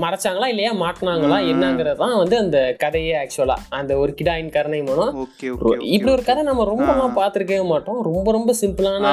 மறைச்சாங்களா 0.05 0.49
இல்லையா 0.53 0.71
மாட்டினாங்களா 0.83 1.39
என்னங்கிறது 1.51 1.99
தான் 2.03 2.15
வந்து 2.21 2.37
அந்த 2.43 2.57
கதையே 2.83 3.13
ஆக்சுவலா 3.21 3.57
அந்த 3.79 3.91
ஒரு 4.03 4.13
கிடாயின் 4.19 4.53
கருணை 4.55 4.81
மனம் 4.83 5.13
ஓகே 5.23 5.47
இப்படி 5.93 6.11
ஒரு 6.15 6.25
கதை 6.29 6.43
நம்ம 6.49 6.67
ரொம்ப 6.71 6.89
எல்லாம் 6.93 7.17
பார்த்திருக்கவே 7.19 7.65
மாட்டோம். 7.73 7.99
ரொம்ப 8.09 8.27
ரொம்ப 8.31 8.51
சிம்பிளான 8.61 9.11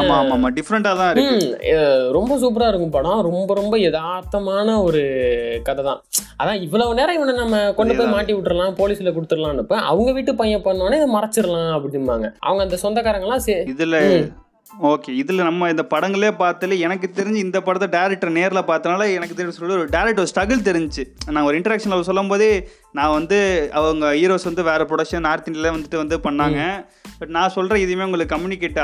ரொம்ப 2.19 2.33
சூப்பரா 2.43 2.69
இருக்கும் 2.71 2.97
படம். 2.97 3.21
ரொம்ப 3.29 3.51
ரொம்ப 3.55 3.75
யதார்த்தமான 3.85 4.77
ஒரு 4.83 5.03
கதை 5.69 5.85
தான் 5.85 6.03
அதான் 6.43 6.63
இவ்வளவு 6.67 6.99
நேரம் 6.99 7.17
இவனை 7.19 7.35
நம்ம 7.43 7.63
கொண்டு 7.79 7.97
போய் 7.97 8.13
மாட்டி 8.17 8.35
விட்டுறலாம் 8.35 8.77
போலீஸ்ல 8.81 9.15
கொடுத்துடலாம்னு 9.17 9.81
அவங்க 9.93 10.11
வீட்டு 10.19 10.35
பையன் 10.43 10.67
பண்ணோடனே 10.69 11.01
இதை 11.01 11.09
மறைச்சிடலாம் 11.17 11.73
அப்படிம்பாங்க. 11.79 12.29
அவங்க 12.47 12.63
அந்த 12.67 12.79
சொந்தக்காரங்கலாம் 12.85 13.45
சே 13.49 13.57
இதுல 13.75 13.99
ஓகே 14.91 15.13
இதுல 15.21 15.45
நம்ம 15.47 15.69
இந்த 15.71 15.85
படங்களே 15.93 16.29
பார்த்தாலே 16.41 16.77
எனக்கு 16.87 17.07
தெரிஞ்சு 17.17 17.41
இந்த 17.45 17.59
படத்தை 17.67 17.89
டேரக்டர் 17.95 18.31
நேர்ல 18.37 18.61
பார்த்தனால 18.69 19.07
எனக்கு 19.17 19.37
தெரிஞ்சு 19.39 19.57
சொல்லி 19.57 19.77
ஒரு 19.79 19.91
டேரக்டர் 19.95 20.29
ஸ்ட்ரகிள் 20.31 20.67
தெரிஞ்சு 20.69 21.03
நான் 21.35 21.47
ஒரு 21.49 21.59
இன்டராக்ஷனில் 21.59 22.09
சொல்லும் 22.09 22.31
போதே 22.33 22.51
நான் 22.99 23.15
வந்து 23.17 23.39
அவங்க 23.79 24.13
ஹீரோஸ் 24.21 24.49
வந்து 24.51 24.69
வேற 24.71 24.85
ப்ரொடக்ஷன் 24.91 25.27
நார்த் 25.29 25.49
இந்தியாவில் 25.51 25.77
வந்துட்டு 25.77 26.03
வந்து 26.03 26.19
பண்ணாங்க. 26.27 26.61
பட் 27.21 27.35
நான் 27.37 27.55
சொல்ற 27.57 27.77
இதுவுமே 27.85 28.07
உங்களுக்கு 28.09 28.35
கம்யூனிகேட் 28.35 28.79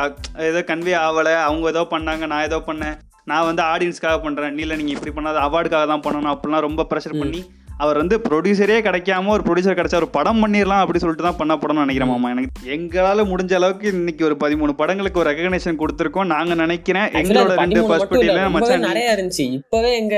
ஏதோ 0.48 0.62
கன்வே 0.70 0.96
ஆகலை. 1.06 1.34
அவங்க 1.48 1.72
ஏதோ 1.74 1.84
பண்ணாங்க 1.94 2.26
நான் 2.32 2.46
ஏதோ 2.48 2.58
பண்ணேன். 2.70 2.96
நான் 3.26 3.46
வந்து 3.46 3.62
ஆடியன்ஸ்க்காக 3.70 4.18
பண்றேன். 4.24 4.52
நீ 4.56 4.62
இல்லை 4.64 4.76
நீங்க 4.80 4.92
இப்படி 4.94 5.12
பண்ணாத 5.14 5.38
அவார்டுக்காக 5.46 5.86
தான் 5.90 6.04
பண்ணணும். 6.04 6.32
அப்படிலாம் 6.34 6.66
ரொம்ப 6.66 6.82
ப்ரெஷர் 6.90 7.20
பண்ணி 7.22 7.40
அவர் 7.84 7.98
வந்து 8.00 8.16
ப்ரொடியூசரே 8.26 8.76
கிடைக்காம 8.84 9.30
ஒரு 9.32 9.42
ப்ரொடியூசர் 9.46 9.76
கிடைச்சா 9.78 9.98
ஒரு 10.00 10.08
படம் 10.14 10.38
பண்ணிடலாம் 10.42 10.82
அப்படி 10.82 11.00
சொல்லிட்டு 11.02 11.26
தான் 11.26 11.38
பண்ண 11.40 11.54
படம்னு 11.56 11.82
நினைக்கிறேன் 11.84 12.10
மாமா. 12.12 12.28
எனக்கு 12.34 12.70
எங்களால 12.76 13.24
முடிஞ்ச 13.32 13.52
அளவுக்கு 13.58 13.86
இன்னைக்கு 13.92 14.22
ஒரு 14.28 14.36
பதிமூணு 14.44 14.72
படங்களுக்கு 14.78 15.20
ஒரு 15.22 15.28
ரெகக்னேஷன் 15.30 15.80
கொடுத்துருக்கோம் 15.82 16.30
நாங்க 16.34 16.54
நினைக்கிறேன். 16.62 17.08
எங்களோட 17.20 17.56
ரெண்டு 17.62 17.82
பர்ஸ்பெக்டிவ்ல 17.90 18.44
மச்சான் 18.54 18.86
நிறைய 18.88 19.16
இருந்துச்சு. 19.16 19.46
இப்பவே 19.58 19.90
எங்க 20.00 20.16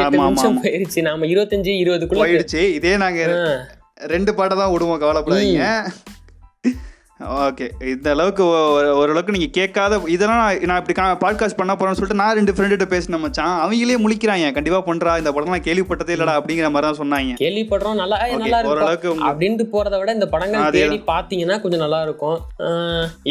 ஆமா, 0.00 0.26
நிமிஷம். 0.26 0.58
போயிருச்சு. 0.60 1.02
நாம 1.08 1.28
இருபத்தஞ்சு 1.32 1.74
இருபதுக்குள்ள 1.82 2.24
போயிடுச்சு 2.24 2.62
இதே 2.78 2.94
நாங்க 3.04 3.22
ஆ. 3.38 3.54
ரெண்டு 4.14 4.34
பாட்டை 4.36 4.56
தான் 4.56 4.72
விடுவோம் 4.74 5.02
கவலைப்படாதீங்க. 5.02 5.66
ஓகே 7.46 7.66
இந்த 7.92 8.08
அளவுக்கு 8.14 8.44
ஓரளவுக்கு 9.00 9.34
நீங்கள் 9.34 9.54
கேட்காத 9.58 9.98
இதெல்லாம் 10.14 10.40
நான் 10.70 10.80
இப்படி 10.80 10.94
பாட்காஸ்ட் 11.24 11.58
பண்ண 11.60 11.72
போகிறேன்னு 11.74 11.98
சொல்லிட்டு 11.98 12.20
நான் 12.20 12.34
ரெண்டு 12.38 12.52
ஃப்ரெண்டுகிட்ட 12.52 12.86
பேசினேன் 12.92 13.22
மச்சான். 13.24 13.54
அவங்களே 13.64 13.96
முழிக்கிறாங்க. 14.04 14.46
கண்டிப்பாக 14.56 14.84
பண்ணுறா 14.88 15.12
இந்த 15.22 15.32
படம் 15.36 15.54
நான் 15.54 15.66
கேள்விப்பட்டதே 15.68 16.14
இல்லடா 16.16 16.34
அப்படிங்கிற 16.40 16.70
மாதிரி 16.74 16.86
தான் 16.88 17.00
சொன்னாங்க. 17.02 17.34
கேள்விப்படுறோம். 17.42 17.98
நல்லா 18.02 18.18
நல்லா 18.44 18.60
ஓரளவுக்கு 18.72 19.14
அப்படின்ட்டு 19.30 19.66
போறதை 19.74 19.98
விட 20.02 20.12
இந்த 20.18 20.28
படங்கள். 20.34 20.70
தேடி 20.78 20.98
பாத்தீங்கன்னா 21.12 21.58
கொஞ்சம் 21.64 21.84
நல்லா 21.84 22.00
இருக்கும் 22.08 22.38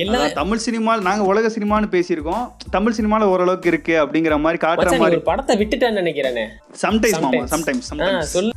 எல்லா 0.03 0.21
தமிழ் 0.41 0.63
சினிமா 0.67 0.95
நாங்கள் 1.10 1.29
உலக 1.33 1.51
சினிமான்னு 1.57 1.93
பேசியிருக்கோம். 1.98 2.45
தமிழ் 2.77 2.98
சினிமாவில் 3.00 3.31
ஓரளவுக்கு 3.33 3.71
இருக்கு 3.74 3.95
அப்படிங்கிற 4.05 4.39
மாதிரி 4.45 4.62
காட்டுற 4.65 4.98
மாதிரி 5.03 5.21
படத்தை 5.29 5.55
விட்டுட்டேன்னு 5.62 6.01
நினைக்கிறேனே. 6.03 6.48
சம்டைம்ஸ். 6.86 7.21
சம்டைம்ஸ் 7.55 7.89
சம்டைம்ஸ் 7.91 8.33
சொல்லு. 8.38 8.53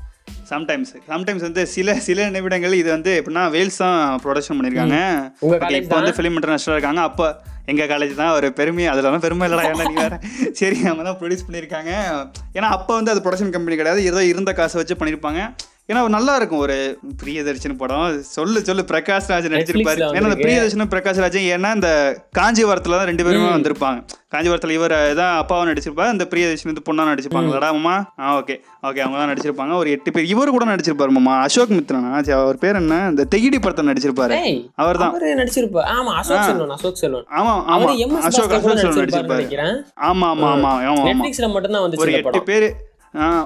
சம்டைம்ஸ் 0.52 0.92
சம்டைம்ஸ் 1.12 1.44
வந்து 1.46 1.62
சில 1.74 1.94
சில 2.06 2.28
நிமிடங்கள் 2.36 2.74
இது 2.80 2.88
வந்து 2.96 3.12
எப்படின்னா 3.20 3.44
வேல்ஸ் 3.56 3.80
தான் 3.84 3.98
ப்ரொடக்ஷன் 4.24 4.56
பண்ணியிருக்காங்க. 4.58 4.98
இப்போ 5.80 5.96
வந்து 5.98 6.14
ஃபிலிம் 6.16 6.36
இன்டர்நேஷனல் 6.38 6.76
இருக்காங்க. 6.76 7.02
அப்போ 7.08 7.26
எங்கள் 7.72 7.88
காலேஜ் 7.92 8.14
தான் 8.22 8.32
ஒரு 8.38 8.48
பெருமை. 8.58 8.86
அதெல்லாம் 8.92 9.24
பெருமை 9.26 9.44
இல்லடா 9.48 9.68
ஏன்னா 9.72 9.86
நீ 9.92 9.96
வேற? 10.06 10.16
சரி 10.60 10.78
அவங்க 10.88 11.04
தான் 11.08 11.18
ப்ரொடியூஸ் 11.20 11.46
பண்ணியிருக்காங்க. 11.46 11.92
ஏன்னா 12.58 12.70
அப்போ 12.78 12.92
வந்து 12.98 13.12
அது 13.14 13.22
ப்ரொடக்ஷன் 13.26 13.54
கம்பெனி 13.54 13.78
கிடையாது. 13.80 14.02
ஏதோ 14.10 14.22
இருந்த 14.32 14.52
காசை 14.60 14.78
வச்சு 14.80 14.98
பண்ணியிருப்பாங்க. 15.02 15.42
ஏன்னா 15.88 16.02
ஒரு 16.04 16.12
நல்லா 16.14 16.34
இருக்கும் 16.38 16.62
ஒரு 16.66 16.76
பிரியதர்ஷன் 17.20 17.78
படம். 17.80 18.04
சொல்லு 18.36 18.58
சொல்லு. 18.68 18.82
பிரகாஷ் 18.90 19.26
ராஜ் 19.32 19.46
நடிச்சிருப்பாரு. 19.54 20.00
ஏன்னா 20.16 20.28
அந்த. 20.28 20.38
பிரியதர்ஷனும் 20.44 20.90
பிரகாஷ் 20.92 21.20
ராஜும் 21.22 21.48
ஏன்னா 21.54 21.70
இந்த 21.78 21.90
காஞ்சிபுரத்தில் 22.38 22.96
தான் 22.96 23.08
ரெண்டு 23.10 23.24
பேருமே 23.26 23.50
வந்திருப்பாங்க. 23.56 23.98
காஞ்சிபுரத்தில் 24.34 24.74
இவர் 24.76 24.94
தான் 25.20 25.34
அப்பாவும் 25.40 25.68
நடிச்சிருப்பாரு 25.70 26.12
அந்த 26.14 26.24
பிரியதர்ஷன் 26.30 26.70
வந்து 26.70 26.84
பொண்ணா 26.86 27.04
நடிச்சிருப்பாங்களா 27.10 27.68
மாமா? 27.76 27.96
ஆ 28.20 28.30
ஓகே. 28.38 28.54
ஓகே 28.88 29.02
அவங்க 29.04 29.18
தான் 29.20 29.30
நடிச்சிருப்பாங்க. 29.32 29.74
ஒரு 29.82 29.90
எட்டு 29.96 30.12
பேர். 30.14 30.30
இவர் 30.32 30.54
கூட 30.56 30.64
நடிச்சிருப்பாரு 30.72 31.14
மாமா. 31.18 31.34
அசோக் 31.46 31.74
மித்ரனா? 31.78 32.12
அவர் 32.38 32.62
பேர் 32.64 32.80
என்ன? 32.80 32.96
இந்த 33.12 33.26
தெகிடி 33.34 33.60
படத்தை 33.66 33.84
நடிச்சிருப்பாரு. 33.90 34.38
அவரு 34.82 35.36
நடிச்சிருப்பா 35.42 35.84
ஆமா 35.98 36.14
அசோக் 36.22 36.46
செல்வன் 36.48 36.74
அசோக் 36.78 37.00
செல்வன். 37.02 37.28
ஆமா 37.40 37.52
அசோக் 38.30 38.56
அசோக் 38.56 38.82
செல்வன் 38.82 39.00
நடிச்சிருப்பாரு. 39.02 39.46
ஆமா 40.10 40.28
ஆமா 40.34 40.48
ஆமா 40.56 40.72
ஆமா. 40.90 41.04
நெட்ஃபிளிக்ஸ்ல 41.10 41.52
ஒரு 42.04 42.12
எட்டு 42.22 42.42
பேர் 42.50 42.68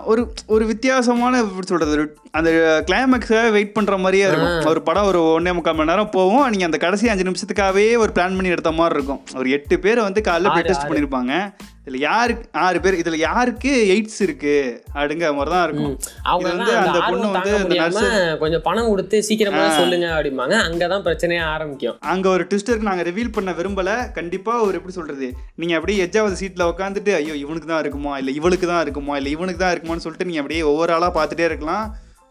ஒரு 0.05 0.33
ஒரு 0.47 0.67
வித்தியாசமான 0.67 1.39
எப்படி 1.39 1.67
சொல்றது 1.67 1.91
ஒரு 1.91 2.17
அந்த 2.31 2.51
கிளைமேக்ஸை 2.87 3.51
வெயிட் 3.51 3.73
பண்ற 3.73 3.97
மாதிரியே 3.97 4.27
இருக்கும். 4.29 4.65
ஒரு 4.65 4.83
படம் 4.83 5.05
ஒரு 5.05 5.21
ஒன்னே 5.21 5.55
முக்கால் 5.55 5.75
மணி 5.75 5.91
நேரம் 5.91 6.11
போகும். 6.11 6.49
நீங்க 6.51 6.65
அந்த 6.65 6.77
கடைசி 6.77 7.09
அஞ்சு 7.09 7.25
நிமிஷத்துக்காகவே 7.25 7.99
ஒரு 7.99 8.13
பிளான் 8.15 8.37
பண்ணி 8.39 8.49
எடுத்த 8.49 8.73
மாதிரி 8.73 8.95
இருக்கும். 8.95 9.21
ஒரு 9.37 9.51
எட்டு 9.51 9.79
பேர் 9.79 10.01
வந்து 10.01 10.21
காலைல 10.21 10.63
டெஸ்ட் 10.63 10.89
பண்ணிருப்பாங்க. 10.89 11.55
இதுல 11.89 12.01
யாருக்கு 12.09 12.47
ஆறு 12.65 12.79
பேர் 12.85 12.99
இதுல 13.01 13.19
யாருக்கு 13.29 13.71
எய்ட்ஸ் 13.95 14.21
இருக்கு? 14.27 14.55
அப்படிங்கிற 14.97 15.29
மாதிரி 15.37 15.53
தான் 15.55 15.65
இருக்கும் 15.67 15.95
அவங்க 16.31 16.49
வந்து 16.55 16.73
அந்த 16.81 16.99
பொண்ணு 17.09 17.29
வந்து 17.37 17.53
அந்த 17.87 18.01
கொஞ்சம் 18.43 18.65
பணம் 18.67 18.91
கொடுத்து 18.93 19.17
சீக்கிரமா 19.29 19.63
சொல்லுங்க 19.79 20.07
அப்படிம்பாங்க. 20.17 20.57
அங்கதான் 20.69 21.05
பிரச்சனையே 21.07 21.43
ஆரம்பிக்கும். 21.55 21.97
அங்க 22.13 22.29
ஒரு 22.35 22.45
ட்விஸ்ட் 22.51 22.71
இருக்கு. 22.71 22.91
நாங்க 22.91 23.05
ரிவீல் 23.11 23.35
பண்ண 23.37 23.53
விரும்பல. 23.59 23.91
கண்டிப்பா 24.19 24.55
ஒரு 24.67 24.77
எப்படி 24.81 24.97
சொல்றது? 24.99 25.29
நீங்க 25.63 25.75
அப்படியே 25.79 26.03
எஜ்ஜாவது 26.07 26.41
சீட்ல 26.43 26.69
உட்காந்துட்டு 26.73 27.15
ஐயோ 27.21 27.37
இவனுக்கு 27.45 27.71
தான் 27.73 27.83
இருக்குமா? 27.85 28.13
இல்ல 28.23 28.31
இவளுக்கு 28.41 28.69
தான் 28.73 28.85
இருக்குமா? 28.87 29.17
இல்ல 29.17 29.31
இவனுக்கு 29.37 29.63
தான் 29.65 29.75
இருக்குமான்னு 29.75 30.05
சொல்லிட்டு 30.07 30.29
நீங்க 30.31 30.43
அப்படியே 30.43 30.63
ஒவ்வொரு 30.73 30.93
ஆளா 30.99 31.11
பார்த்துட்டே 31.19 31.49
இருக்கலாம். 31.51 31.87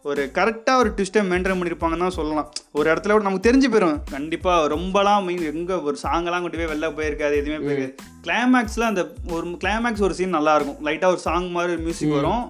ஒரு 0.10 0.24
கரெக்டாக 0.36 0.82
ஒரு 0.82 0.90
ட்விஸ்ட்டை 0.96 1.22
மெயின்டைன் 1.30 1.60
பண்ணியிருப்பாங்கன்னு 1.60 2.04
தான் 2.06 2.16
சொல்லலாம். 2.18 2.50
ஒரு 2.78 2.88
இடத்துல 2.92 3.14
கூட 3.14 3.24
நமக்கு 3.28 3.48
தெரிஞ்சு 3.48 3.68
போயிடும் 3.72 3.98
கண்டிப்பாக 4.14 4.68
ரொம்பலாம் 4.74 5.26
மீன் 5.28 5.42
எங்கே 5.54 5.76
ஒரு 5.88 5.98
சாங்கெல்லாம் 6.04 6.44
கொண்டு 6.44 6.60
போய் 6.60 6.70
வெளில 6.72 6.90
போயிருக்காது 7.00 7.40
எதுவுமே 7.42 7.58
போயிருக்காது. 7.66 7.96
கிளைமேக்ஸில் 8.26 8.88
அந்த 8.92 9.04
ஒரு 9.36 9.48
கிளைமேக்ஸ் 9.64 10.06
ஒரு 10.08 10.16
சீன் 10.20 10.38
நல்லா 10.38 10.54
இருக்கும். 10.58 10.80
லைட்டாக 10.88 11.14
ஒரு 11.16 11.22
சாங் 11.28 11.50
மாதிரி 11.58 11.76
மியூசிக் 11.88 12.16
வரும். 12.20 12.46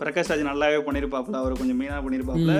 பிரகாஷ் 0.00 0.30
ராஜ் 0.32 0.48
நல்லாவே 0.50 0.78
பண்ணியிருப்பாப்புல 0.86 1.40
அவர் 1.42 1.60
கொஞ்சம் 1.60 1.80
மெயினாக 1.80 2.02
பண்ணியிருப்பாப்புல 2.06 2.54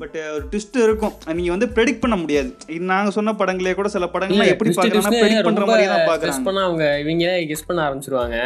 பட் 0.00 0.16
ஒரு 0.34 0.42
ட்விஸ்ட் 0.50 0.76
இருக்கும். 0.84 1.14
நீங்க 1.38 1.50
வந்து 1.54 1.66
ப்ரெடிக்ட் 1.76 2.02
பண்ண 2.02 2.16
முடியாது. 2.20 2.50
நாங்க 2.90 3.10
சொன்ன 3.16 3.32
படங்களே 3.40 3.72
கூட 3.78 3.88
சில 3.94 4.06
படங்கள்லாம் 4.12 4.50
எப்படி 4.52 4.70
பார்க்கறாங்கன்னா 4.76 5.20
ப்ரெடிக்ட் 5.22 5.46
பண்ற 5.48 5.64
மாதிரி 5.70 5.88
தான் 5.92 6.04
பார்க்கறாங்க. 6.10 6.44
பண்ணா 6.48 6.62
அவங்க 6.68 6.84
இவங்களே 7.02 7.32
கெஸ் 7.50 7.66
பண்ண 7.68 7.80
ஆரம்பிச்சிருவாங்க? 7.86 8.36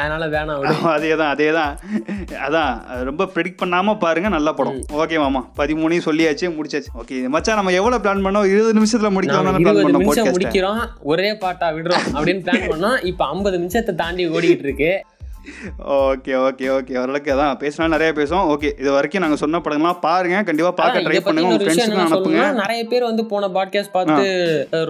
அதனால 0.00 0.28
வேணாம் 0.36 0.60
விடு. 0.62 0.74
அதே 0.94 1.12
தான் 1.20 1.32
அதே 1.34 1.48
தான். 1.58 1.72
அதான் 2.46 2.72
அது 2.92 3.02
ரொம்ப 3.10 3.26
ப்ரெடிக்ட் 3.34 3.60
பண்ணாம 3.62 3.96
பாருங்க 4.04 4.30
நல்ல 4.36 4.54
படம். 4.60 4.80
ஓகே 5.02 5.18
மாமா. 5.24 5.42
பதிமூணையும் 5.60 6.06
சொல்லியாச்சு 6.08 6.52
முடிச்சாச்சு. 6.58 6.92
ஓகே 7.02 7.20
மச்சான் 7.36 7.60
நம்ம 7.60 7.76
எவ்வளவு 7.80 8.02
பிளான் 8.06 8.26
பண்ணோம்? 8.28 8.48
இருபது 8.54 8.78
நிமிஷத்துல 8.80 9.12
முடிக்கலாம்னு 9.18 9.64
பிளான் 9.66 9.84
பண்ணோம் 9.84 10.34
முடிக்கிறோம் 10.38 10.82
ஒரே 11.12 11.30
பாட்டா 11.44 11.68
விடுறோம் 11.78 12.06
அப்படின்னு 12.16 12.44
பிளான் 12.48 12.68
பண்ணோம். 12.72 12.98
இப்ப 13.12 13.28
ஐம்பது 13.34 13.58
நிமிஷத்தை 13.62 13.94
தாண்டி 14.02 14.26
ஓடிட்டு 14.34 14.66
இருக்கு. 14.68 14.92
Okay 16.08 16.32
okay 16.46 16.66
okay. 16.76 16.94
ஓரளவுக்கு 17.02 17.30
அதான் 17.34 17.58
பேசினா 17.62 17.86
நிறைய 17.94 18.10
பேசுவோம். 18.18 18.48
ஓகே 18.52 18.68
இது 18.82 18.90
வரைக்கும் 18.96 19.22
நாங்க 19.24 19.36
சொன்ன 19.42 19.60
படங்கள்லாம் 19.64 20.00
பாருங்க. 20.06 20.38
கண்டிப்பா 20.48 20.72
பார்க்க 20.80 21.04
ட்ரை 21.06 21.20
பண்ணுங்க. 21.26 21.52
உங்க 21.56 22.04
அனுப்புங்க. 22.04 22.42
நிறைய 22.62 22.80
பேர் 22.90 23.04
வந்து 23.08 23.24
போன 23.32 23.48
பாட்காஸ்ட் 23.56 23.94
பார்த்து 23.96 24.26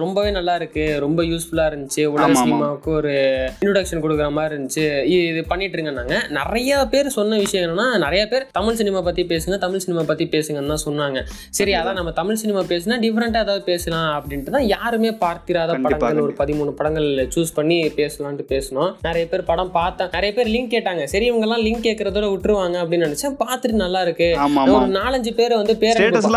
ரொம்பவே 0.03 0.31
நல்லா 0.37 0.55
இருக்கு. 0.61 0.85
ரொம்ப 1.05 1.23
யூஸ்ஃபுல்லா 1.31 1.65
இருந்துச்சு. 1.71 2.03
உலக. 2.13 2.29
சினிமாவுக்கு 2.41 2.91
ஒரு 2.99 3.13
இன்ட்ரோடக்ஷன் 3.61 4.03
கொடுக்குற 4.05 4.27
மாதிரி 4.37 4.53
இருந்துச்சு. 4.55 4.85
இது 5.29 5.43
பண்ணிட்டு 5.51 5.77
இருங்கன்னாங்க 5.77 6.17
நிறைய 6.39 6.81
பேர் 6.93 7.09
சொன்ன 7.17 7.39
விஷயம் 7.45 7.65
என்னன்னா 7.67 7.87
நிறைய 8.05 8.23
பேர் 8.33 8.47
தமிழ் 8.59 8.79
சினிமா 8.81 9.01
பத்தி 9.07 9.25
பேசுங்க 9.33 9.57
தமிழ் 9.65 9.83
சினிமா 9.85 10.03
பத்தி 10.11 10.27
பேசுங்கன்னு 10.35 10.73
தான் 10.75 10.85
சொன்னாங்க. 10.87 11.21
சரி 11.59 11.73
அதான் 11.79 11.99
நம்ம 11.99 12.13
தமிழ் 12.19 12.41
சினிமா 12.43 12.63
பேசினா 12.73 12.97
டிஃப்ரெண்டா 13.05 13.41
ஏதாவது 13.45 13.63
பேசலாம் 13.71 14.09
அப்படின்ட்டு 14.17 14.55
தான் 14.57 14.67
யாருமே 14.75 15.13
பார்த்திராத 15.25 15.79
படங்கள். 15.85 16.23
ஒரு 16.27 16.35
பதிமூணு 16.41 16.71
படங்கள் 16.81 17.09
சூஸ் 17.35 17.55
பண்ணி 17.59 17.79
பேசலாம்னு 17.99 18.45
பேசணும் 18.53 18.91
நிறைய 19.07 19.25
பேர் 19.33 19.49
படம் 19.49 19.73
பார்த்தேன். 19.79 20.09
நிறைய 20.17 20.31
பேர் 20.33 20.40
லிங்க் 20.53 20.73
கேட்டாங்க. 20.75 21.03
சரி 21.13 21.25
இவங்க 21.29 21.45
எல்லாம் 21.47 21.63
லிங்க் 21.65 21.85
கேட்கறதோட 21.87 22.27
விட்டுருவாங்க 22.33 22.75
அப்படின்னு 22.81 23.07
நினைச்சேன். 23.07 23.37
பார்த்துட்டு 23.43 23.81
நல்லா 23.83 24.01
இருக்கு 24.07 24.29
ஒரு 24.75 24.89
நாலஞ்சு 24.99 25.33
பேர் 25.39 25.55
வந்து 25.61 25.75
பேரன்பு 25.83 26.33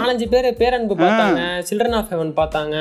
நாலஞ்சு 0.00 0.28
பேர் 0.34 0.48
பேரன்பு 0.62 0.96
பார்த்தாங்க. 1.04 1.40
சில்ட்ரன் 1.70 1.96
ஆஃப் 2.00 2.12
ஹெவன் 2.14 2.34
பார்த்தாங்க. 2.40 2.76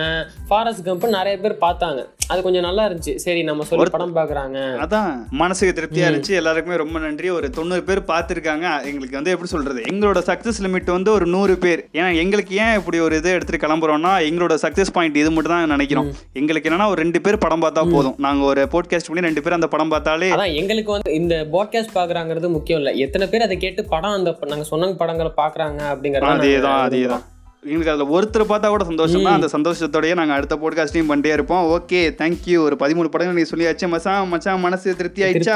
ஃபாரஸ்ட் 0.50 0.86
கம்ப் 0.90 1.08
நிறைய 1.18 1.38
பேர் 1.46 1.64
பார்த்தாங்க. 1.66 2.02
அது 2.34 2.40
கொஞ்சம் 2.46 2.66
நல்லா 2.66 2.84
இருந்துச்சு. 2.88 3.14
சரி 3.24 3.42
நம்ம 3.48 3.66
சொல்லி 3.70 3.90
படம் 3.96 4.16
பார்க்கறாங்க. 4.16 4.60
அதான் 4.84 5.12
மனசுக்கு 5.42 5.74
திருப்தியா 5.80 6.06
இருந்துச்சு. 6.10 6.34
எல்லாருக்குமே 6.40 6.78
ரொம்ப 6.82 7.00
நன்றி. 7.00 7.28
ஒரு 7.38 7.48
தொண்ணூறு 7.58 7.84
பேர் 7.90 8.02
பார்த்துருக்காங்க. 8.12 8.66
எங்களுக்கு 8.90 9.18
வந்து 9.18 9.34
எப்படி 9.34 9.50
சொல்றது? 9.54 9.82
எங்களோட 9.92 10.22
சக்சஸ் 10.30 10.62
லிமிட் 10.66 10.90
வந்து 10.96 11.12
ஒரு 11.18 11.26
நூறு 11.36 11.56
பேர். 11.66 11.82
ஏன்னா 11.98 12.10
எங்களுக்கு 12.24 12.56
ஏன் 12.64 12.74
இப்படி 12.80 13.00
ஒரு 13.08 13.16
இது 13.22 13.34
எடுத்துட்டு 13.38 13.64
கிளம்புறோம்னா 13.66 14.14
எங்களோட 14.30 14.56
சக்சஸ் 14.64 14.94
பாயிண்ட் 14.96 15.20
இது 15.22 15.32
மட்டும் 15.36 15.54
தான் 15.56 15.74
நினைக்கிறோம். 15.76 16.10
எங்களுக்கு 16.42 16.70
என்னன்னா 16.70 16.88
ஒரு 16.94 17.00
ரெண்டு 17.04 17.22
பேர் 17.26 17.44
படம் 17.46 17.64
பார்த்தா 17.66 17.84
போதும். 17.94 18.16
நாங்க 18.26 18.44
ஒரு 18.52 18.64
போட்காஸ்ட் 18.74 19.10
பண்ணி 19.10 19.28
ரெண்டு 19.28 19.44
பேர் 19.46 19.58
அந்த 19.60 19.70
படம் 19.76 19.94
பார்த்தாலே 19.94 20.30
அதான் 20.46 20.58
எங்களுக்கு 20.58 20.92
வந்து 20.92 21.14
இந்த 21.14 21.36
பாட்காஸ்ட் 21.52 21.96
பாக்குறாங்கிறது 21.96 22.50
முக்கியம் 22.50 22.80
இல்ல. 22.80 22.92
எத்தனை 22.98 23.28
பேர் 23.28 23.42
அதை 23.42 23.58
கேட்டு 23.58 23.86
படம் 23.86 24.12
அந்த 24.12 24.38
நாங்க 24.46 24.64
சொன்ன 24.64 24.92
படங்களை 24.94 25.32
பாக்குறாங்க 25.38 25.80
அப்படிங்கறத 25.92 26.34
அதேதான் 26.36 26.82
அதேதான். 26.86 27.24
எங்களுக்கு 27.70 27.94
அதில் 27.94 28.12
ஒருத்தர் 28.16 28.50
பார்த்தா 28.50 28.68
கூட 28.72 28.84
சந்தோஷம் 28.90 29.24
தான் 29.28 29.38
அந்த 29.38 29.48
சந்தோஷத்தோடய 29.54 30.16
நாங்கள் 30.20 30.38
அடுத்த 30.38 30.56
போட்காஸ்ட்டையும் 30.64 31.08
பண்ணிட்டே 31.12 31.32
இருப்போம். 31.38 31.64
ஓகே 31.76 32.00
தேங்க்யூ 32.20 32.58
ஒரு 32.66 32.76
பதிமூணு 32.82 33.10
படங்கள் 33.14 33.38
நீ 33.38 33.44
சொல்லியாச்சு. 33.52 33.86
மச்சான் 33.94 34.28
மச்சான் 34.34 34.62
மனசு 34.66 34.96
திருப்தி 35.00 35.24
ஆயிடுச்சா? 35.28 35.56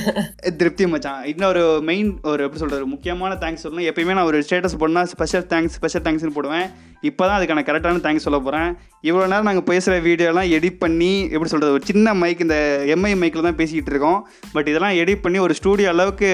திருப்தி 0.60 0.86
மச்சான். 0.92 1.24
இன்னொரு 1.32 1.62
மெயின் 1.88 2.10
ஒரு 2.32 2.44
எப்படி 2.46 2.62
சொல்றது 2.62 2.86
முக்கியமான 2.92 3.38
தேங்க்ஸ் 3.44 3.64
சொல்லணும். 3.64 3.88
எப்பயுமே 3.92 4.14
நான் 4.18 4.28
ஒரு 4.30 4.40
ஸ்டேட்டஸ் 4.48 4.78
போடனா 4.82 5.02
ஸ்பெஷல் 5.14 5.46
தேங்க்ஸ் 5.54 5.76
ஸ்பெஷல் 5.78 6.04
தேங்க்ஸ்னு 6.06 6.36
போடுவேன். 6.36 6.68
இப்போ 7.08 7.22
தான் 7.28 7.36
அதுக்கான 7.38 7.64
கரெக்டான 7.70 8.00
தேங்க்ஸ் 8.06 8.26
சொல்ல 8.26 8.38
போகிறேன் 8.46 8.70
இவ்வளோ 9.08 9.26
நேரம் 9.32 9.48
நாங்கள் 9.50 9.66
பேசுகிற 9.70 9.94
வீடியோலாம் 10.06 10.48
எடிட் 10.56 10.78
பண்ணி 10.84 11.12
எப்படி 11.34 11.50
சொல்கிறது 11.52 11.76
ஒரு 11.76 11.84
சின்ன 11.90 12.14
மைக் 12.22 12.44
இந்த 12.46 12.58
எம்ஐ 12.94 13.12
மைக்கில் 13.22 13.48
தான் 13.48 13.58
பேசிக்கிட்டு 13.60 13.92
இருக்கோம். 13.94 14.18
பட் 14.54 14.70
இதெல்லாம் 14.72 14.96
எடிட் 15.02 15.24
பண்ணி 15.26 15.40
ஒரு 15.46 15.56
ஸ்டூடியோ 15.60 15.90
அளவுக்கு 15.94 16.30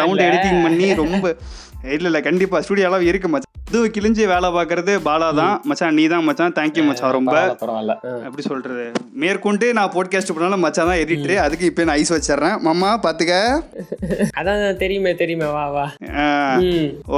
சவுண்ட். 0.00 0.24
எடிட்டிங் 0.28 0.62
பண்ணி 0.68 0.88
ரொம்ப 1.02 1.34
இல்லை 1.94 2.06
இல்லை 2.10 2.20
கண்டிப்பாக 2.28 2.62
ஸ்டூடியோ 2.64 2.88
அளவு 2.88 3.08
இருக்கு 3.10 3.28
மச்சான். 3.32 3.48
இது 3.70 3.78
கிழிஞ்சு 3.94 4.22
வேலை 4.32 4.48
பார்க்கறது 4.56 4.92
பாலா 5.06 5.28
தான். 5.38 5.54
மச்சான் 5.68 5.94
நீ 5.98 6.02
தான் 6.12 6.24
மச்சான். 6.26 6.52
தேங்க்யூ 6.56 6.82
மச்சான் 6.88 7.14
ரொம்ப. 7.16 7.34
எப்படி 8.26 8.42
சொல்றது? 8.48 8.84
மேற்கொண்டு 9.22 9.66
நான் 9.78 9.92
போட்காஸ்ட் 9.94 10.32
பண்ணாலும் 10.34 10.62
மச்சான் 10.64 10.88
தான் 10.90 11.00
எடிட்டரு 11.02 11.36
அதுக்கு 11.44 11.64
இப்போ 11.70 11.86
நான் 11.88 11.98
ஐஸ் 12.02 12.12
வச்சிடுறேன். 12.16 12.56
மாமா 12.66 12.90
பார்த்துக்க 13.06 13.38
அதான் 14.40 14.62
தெரியுமே 14.82 15.12
தெரியுமே. 15.22 15.48
வா 15.56 15.64
வா. 15.76 15.86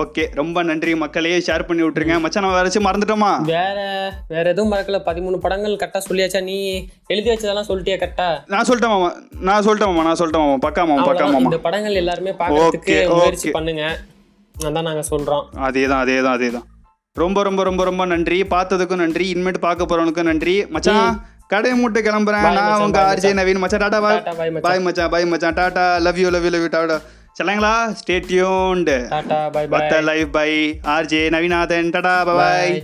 ஓகே 0.02 0.24
ரொம்ப 0.40 0.62
நன்றி 0.70 0.94
மக்களே. 1.02 1.34
ஷேர் 1.48 1.66
பண்ணி 1.70 1.84
விட்டுருங்க. 1.86 2.16
மச்சான் 2.26 2.44
நம்ம 2.46 2.56
வேற 2.58 2.66
ஏதாச்சும் 2.66 2.88
மறந்துட்டோமா? 2.88 3.32
வேற 3.54 3.78
வேற 4.34 4.44
எதுவும் 4.54 4.72
மறக்கல. 4.74 5.00
பதிமூணு 5.10 5.42
படங்கள் 5.46 5.78
கரெக்டா 5.82 6.02
சொல்லியாச்சா? 6.08 6.42
நீ 6.50 6.56
எழுதி 7.14 7.28
வச்சதெல்லாம் 7.32 7.70
சொல்லிட்டியா 7.72 7.98
கரெக்டா 8.04 8.30
நான் 8.54 8.68
சொல்லிட்டேன் 8.70 8.94
மாமா. 8.96 9.12
நான் 9.50 9.64
சொல்லிட்டேன் 9.68 9.92
மாமா. 9.92 10.08
நான் 10.10 10.20
சொல்லிட்டேன் 10.22 10.46
மாமா. 10.46 10.58
பக்கா 10.68 10.84
மாமா 10.92 11.06
பக்கா. 11.10 11.28
மாமா. 11.36 11.46
இந்த 11.50 11.62
படங்கள் 11.68 12.00
எல்லாருமே 12.04 12.34
பார்க்கறதுக்கு 12.42 12.96
Okay, 12.96 13.06
முயற்சி. 13.18 13.50
பண்ணுங்க. 13.60 13.84
அதான் 14.68 14.86
நாங்க 14.88 15.02
சொல்றோம். 15.12 15.44
அதே 15.66 15.84
தான் 15.90 16.02
அதே 16.04 16.16
தான் 16.26 16.36
அதே 16.38 16.48
தான் 16.56 16.66
ரொம்ப 17.22 17.38
ரொம்ப 17.48 17.62
ரொம்ப 17.68 17.82
ரொம்ப 17.88 18.04
நன்றி. 18.12 18.38
பார்த்ததுக்கும் 18.52 19.02
நன்றி. 19.04 19.24
இனிமேட்டு 19.34 19.60
பார்க்க 19.66 19.90
போறவனுக்கும் 19.90 20.30
நன்றி. 20.30 20.54
மச்சான் 20.74 21.18
கடையை 21.52 21.74
மூட்டு 21.80 22.00
கிளம்புறேன். 22.06 22.46
நான் 22.58 22.84
உங்க 22.84 23.00
ஆர்ஜே 23.10 23.32
நவீன் 23.40 23.60
மச்சான். 23.64 23.82
டாடா 23.84 23.98
பாய் 24.04 24.22
பாய் 24.38 24.52
மச்சான். 24.54 25.10
பாய் 25.14 25.26
மச்சான் 25.32 25.58
bye 25.58 25.74
tata 25.74 25.84
love 26.06 26.18
you 26.22 26.30
love 26.36 26.46
you 26.48 26.52
love 26.54 26.64
you 26.66 26.70
tata. 26.76 26.98
சொல்லுங்களா 27.38 27.74
stay 28.00 28.16
tuned 28.30 28.96
tata 29.12 29.38
bye 29.54 29.62
bye 29.70 29.78
பத்த 29.78 29.94
life 30.08 30.32
by 30.38 30.50
RJ 30.96 31.22
Naveenathan. 31.36 31.92
Tata 31.96 32.16
bye. 32.30 32.74